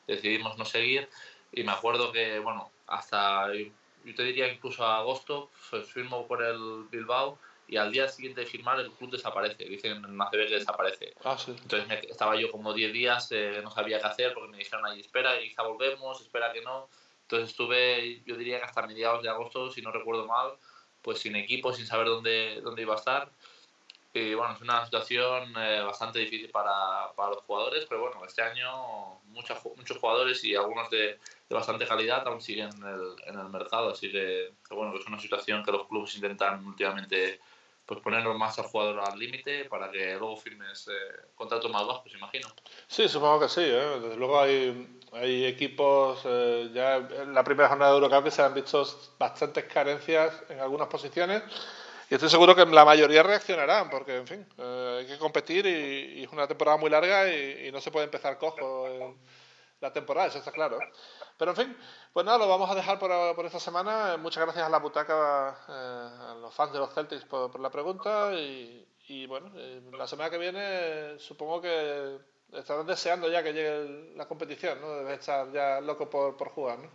decidimos 0.08 0.58
no 0.58 0.64
seguir. 0.64 1.08
Y 1.52 1.62
me 1.62 1.70
acuerdo 1.70 2.10
que, 2.10 2.40
bueno, 2.40 2.72
hasta, 2.88 3.54
yo 3.54 4.14
te 4.16 4.24
diría 4.24 4.48
incluso 4.48 4.84
a 4.84 4.98
agosto, 4.98 5.50
pues, 5.70 5.88
firmo 5.88 6.26
por 6.26 6.42
el 6.42 6.86
Bilbao 6.90 7.38
y 7.68 7.76
al 7.76 7.90
día 7.90 8.08
siguiente 8.08 8.42
de 8.42 8.46
firmar 8.46 8.78
el 8.80 8.92
club 8.92 9.10
desaparece. 9.10 9.64
Dicen 9.64 10.04
en 10.04 10.20
ACB 10.20 10.48
que 10.48 10.54
desaparece. 10.54 11.14
Ah, 11.24 11.36
sí. 11.36 11.50
Entonces 11.50 11.88
me, 11.88 11.98
estaba 12.00 12.36
yo 12.36 12.50
como 12.50 12.72
10 12.72 12.92
días, 12.92 13.28
eh, 13.32 13.60
no 13.62 13.70
sabía 13.70 13.98
qué 14.00 14.06
hacer 14.06 14.34
porque 14.34 14.50
me 14.50 14.58
dijeron 14.58 14.86
ahí, 14.86 15.00
espera, 15.00 15.40
y 15.40 15.48
quizá 15.48 15.62
volvemos, 15.62 16.20
espera 16.20 16.52
que 16.52 16.62
no. 16.62 16.88
Entonces 17.22 17.50
estuve, 17.50 18.22
yo 18.24 18.36
diría 18.36 18.58
que 18.58 18.66
hasta 18.66 18.86
mediados 18.86 19.22
de 19.22 19.28
agosto, 19.28 19.70
si 19.70 19.82
no 19.82 19.90
recuerdo 19.90 20.26
mal, 20.26 20.52
pues 21.02 21.18
sin 21.18 21.34
equipo, 21.34 21.72
sin 21.72 21.86
saber 21.86 22.06
dónde, 22.06 22.60
dónde 22.62 22.82
iba 22.82 22.94
a 22.94 22.98
estar. 22.98 23.30
Y 24.14 24.32
bueno, 24.32 24.54
es 24.54 24.62
una 24.62 24.82
situación 24.84 25.52
eh, 25.58 25.82
bastante 25.82 26.20
difícil 26.20 26.50
para, 26.50 27.12
para, 27.14 27.30
los 27.30 27.42
jugadores, 27.42 27.84
pero 27.86 28.00
bueno, 28.00 28.24
este 28.24 28.40
año 28.40 29.20
muchos, 29.26 29.58
muchos 29.76 29.98
jugadores 29.98 30.42
y 30.42 30.54
algunos 30.54 30.88
de, 30.88 31.18
de 31.48 31.54
bastante 31.54 31.86
calidad 31.86 32.26
aún 32.26 32.40
siguen 32.40 32.70
en 32.76 32.82
el, 32.82 33.14
en 33.26 33.38
el 33.38 33.48
mercado, 33.50 33.90
así 33.90 34.10
que, 34.10 34.54
que, 34.66 34.74
bueno, 34.74 34.96
es 34.96 35.06
una 35.06 35.18
situación 35.18 35.62
que 35.62 35.72
los 35.72 35.86
clubes 35.86 36.14
intentan 36.14 36.64
últimamente 36.64 37.40
pues 37.86 38.00
ponerlo 38.00 38.34
más 38.34 38.58
al 38.58 38.66
jugador 38.66 39.00
al 39.00 39.18
límite 39.18 39.64
para 39.66 39.90
que 39.90 40.16
luego 40.16 40.36
firmes 40.36 40.88
eh, 40.88 40.92
contratos 41.34 41.70
más 41.70 41.86
bajos, 41.86 42.12
imagino. 42.14 42.48
Sí, 42.88 43.08
supongo 43.08 43.40
que 43.40 43.48
sí. 43.48 43.62
¿eh? 43.62 44.00
Desde 44.02 44.16
luego 44.16 44.40
hay, 44.40 44.98
hay 45.12 45.44
equipos, 45.44 46.20
eh, 46.24 46.70
ya 46.74 46.96
en 46.96 47.32
la 47.32 47.44
primera 47.44 47.68
jornada 47.68 47.92
de 47.92 47.98
Eurocup 47.98 48.30
se 48.30 48.42
han 48.42 48.54
visto 48.54 48.84
bastantes 49.18 49.64
carencias 49.64 50.42
en 50.48 50.60
algunas 50.60 50.88
posiciones 50.88 51.42
y 52.08 52.14
estoy 52.14 52.28
seguro 52.28 52.54
que 52.54 52.64
la 52.66 52.84
mayoría 52.84 53.22
reaccionarán 53.22 53.90
porque, 53.90 54.16
en 54.16 54.26
fin, 54.26 54.46
eh, 54.58 54.96
hay 55.00 55.06
que 55.06 55.18
competir 55.18 55.66
y, 55.66 56.20
y, 56.20 56.24
es 56.24 56.32
una 56.32 56.46
temporada 56.46 56.76
muy 56.76 56.90
larga 56.90 57.28
y, 57.32 57.66
y 57.66 57.72
no 57.72 57.80
se 57.80 57.90
puede 57.90 58.04
empezar 58.04 58.38
cojo 58.38 58.88
en 58.88 59.16
la 59.80 59.92
temporada, 59.92 60.28
eso 60.28 60.38
está 60.38 60.52
claro. 60.52 60.78
Pero 61.38 61.50
en 61.50 61.56
fin, 61.56 61.76
pues 62.12 62.24
nada, 62.24 62.38
lo 62.38 62.48
vamos 62.48 62.70
a 62.70 62.74
dejar 62.74 62.98
por, 62.98 63.10
por 63.34 63.46
esta 63.46 63.60
semana. 63.60 64.16
Muchas 64.16 64.44
gracias 64.44 64.64
a 64.66 64.70
la 64.70 64.78
butaca, 64.78 65.58
eh, 65.68 66.30
a 66.30 66.34
los 66.40 66.54
fans 66.54 66.72
de 66.72 66.78
los 66.78 66.92
Celtics 66.94 67.24
por, 67.24 67.50
por 67.50 67.60
la 67.60 67.70
pregunta. 67.70 68.32
Y, 68.32 68.86
y 69.08 69.26
bueno, 69.26 69.52
eh, 69.56 69.82
la 69.92 70.06
semana 70.06 70.30
que 70.30 70.38
viene 70.38 71.18
supongo 71.18 71.60
que 71.60 72.18
estarán 72.52 72.86
deseando 72.86 73.28
ya 73.28 73.42
que 73.42 73.52
llegue 73.52 74.14
la 74.16 74.26
competición, 74.26 74.80
¿no? 74.80 74.96
Debe 74.96 75.14
estar 75.14 75.52
ya 75.52 75.80
loco 75.80 76.08
por, 76.08 76.36
por 76.36 76.48
jugar, 76.50 76.78
¿no? 76.78 76.88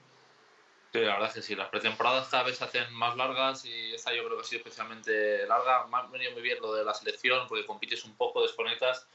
Sí, 0.91 0.99
la 0.99 1.13
verdad 1.13 1.29
es 1.29 1.35
que 1.35 1.41
sí. 1.41 1.55
Las 1.55 1.69
pretemporadas 1.69 2.27
cada 2.27 2.43
vez 2.43 2.57
se 2.57 2.65
hacen 2.65 2.91
más 2.93 3.15
largas 3.15 3.63
y 3.63 3.93
esta 3.93 4.13
yo 4.13 4.25
creo 4.25 4.37
que 4.37 4.41
ha 4.41 4.45
sido 4.45 4.59
especialmente 4.59 5.45
larga. 5.47 5.87
Me 5.87 5.97
ha 5.97 6.01
venido 6.07 6.31
muy 6.31 6.41
bien 6.41 6.59
lo 6.61 6.73
de 6.73 6.83
la 6.83 6.93
selección 6.93 7.47
porque 7.47 7.65
compites 7.65 8.03
un 8.03 8.15
poco, 8.17 8.41
desconectas. 8.41 9.07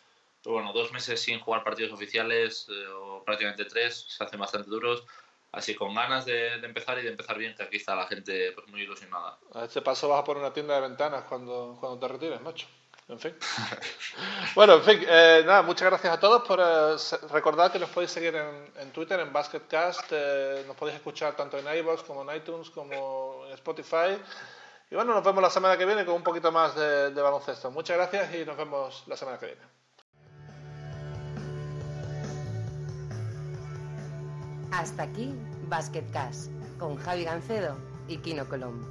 Pero 0.46 0.54
bueno, 0.54 0.72
dos 0.72 0.92
meses 0.92 1.20
sin 1.20 1.40
jugar 1.40 1.64
partidos 1.64 1.92
oficiales 1.92 2.68
eh, 2.68 2.86
o 2.86 3.24
prácticamente 3.24 3.64
tres 3.64 4.06
se 4.08 4.22
hacen 4.22 4.38
bastante 4.38 4.70
duros. 4.70 5.04
Así 5.50 5.74
con 5.74 5.92
ganas 5.92 6.24
de, 6.24 6.60
de, 6.60 6.66
empezar 6.68 6.96
y 7.00 7.02
de 7.02 7.08
empezar 7.08 7.36
bien, 7.36 7.52
que 7.56 7.64
aquí 7.64 7.78
está 7.78 7.96
la 7.96 8.06
gente 8.06 8.52
pues, 8.52 8.68
muy 8.68 8.82
ilusionada. 8.82 9.40
A 9.54 9.64
este 9.64 9.82
paso 9.82 10.08
vas 10.08 10.20
a 10.20 10.24
poner 10.24 10.44
una 10.44 10.52
tienda 10.52 10.76
de 10.76 10.82
ventanas 10.82 11.24
cuando, 11.24 11.76
cuando 11.80 11.98
te 11.98 12.06
retires, 12.06 12.40
macho. 12.42 12.68
En 13.08 13.18
fin. 13.18 13.34
bueno, 14.54 14.74
en 14.74 14.82
fin, 14.84 15.04
eh, 15.08 15.42
nada, 15.44 15.62
muchas 15.62 15.88
gracias 15.88 16.14
a 16.14 16.20
todos 16.20 16.42
por 16.46 16.60
eh, 16.60 16.96
recordar 17.32 17.72
que 17.72 17.80
nos 17.80 17.90
podéis 17.90 18.12
seguir 18.12 18.36
en, 18.36 18.70
en 18.78 18.92
Twitter, 18.92 19.18
en 19.18 19.32
Basketcast, 19.32 20.12
eh, 20.12 20.62
nos 20.64 20.76
podéis 20.76 20.98
escuchar 20.98 21.34
tanto 21.34 21.58
en 21.58 21.66
iVoox 21.78 22.04
como 22.04 22.22
en 22.22 22.36
iTunes, 22.36 22.70
como 22.70 23.46
en 23.46 23.52
Spotify. 23.54 24.16
Y 24.92 24.94
bueno, 24.94 25.12
nos 25.12 25.24
vemos 25.24 25.42
la 25.42 25.50
semana 25.50 25.76
que 25.76 25.86
viene 25.86 26.04
con 26.04 26.14
un 26.14 26.22
poquito 26.22 26.52
más 26.52 26.76
de, 26.76 27.10
de 27.10 27.20
baloncesto. 27.20 27.72
Muchas 27.72 27.96
gracias 27.96 28.32
y 28.36 28.44
nos 28.44 28.56
vemos 28.56 29.02
la 29.08 29.16
semana 29.16 29.40
que 29.40 29.46
viene. 29.46 29.85
Hasta 34.76 35.04
aquí 35.04 35.34
Basket 35.70 36.04
Cash 36.12 36.48
con 36.78 36.96
Javi 36.96 37.24
Gancedo 37.24 37.76
y 38.08 38.18
Kino 38.18 38.46
Colombo. 38.46 38.86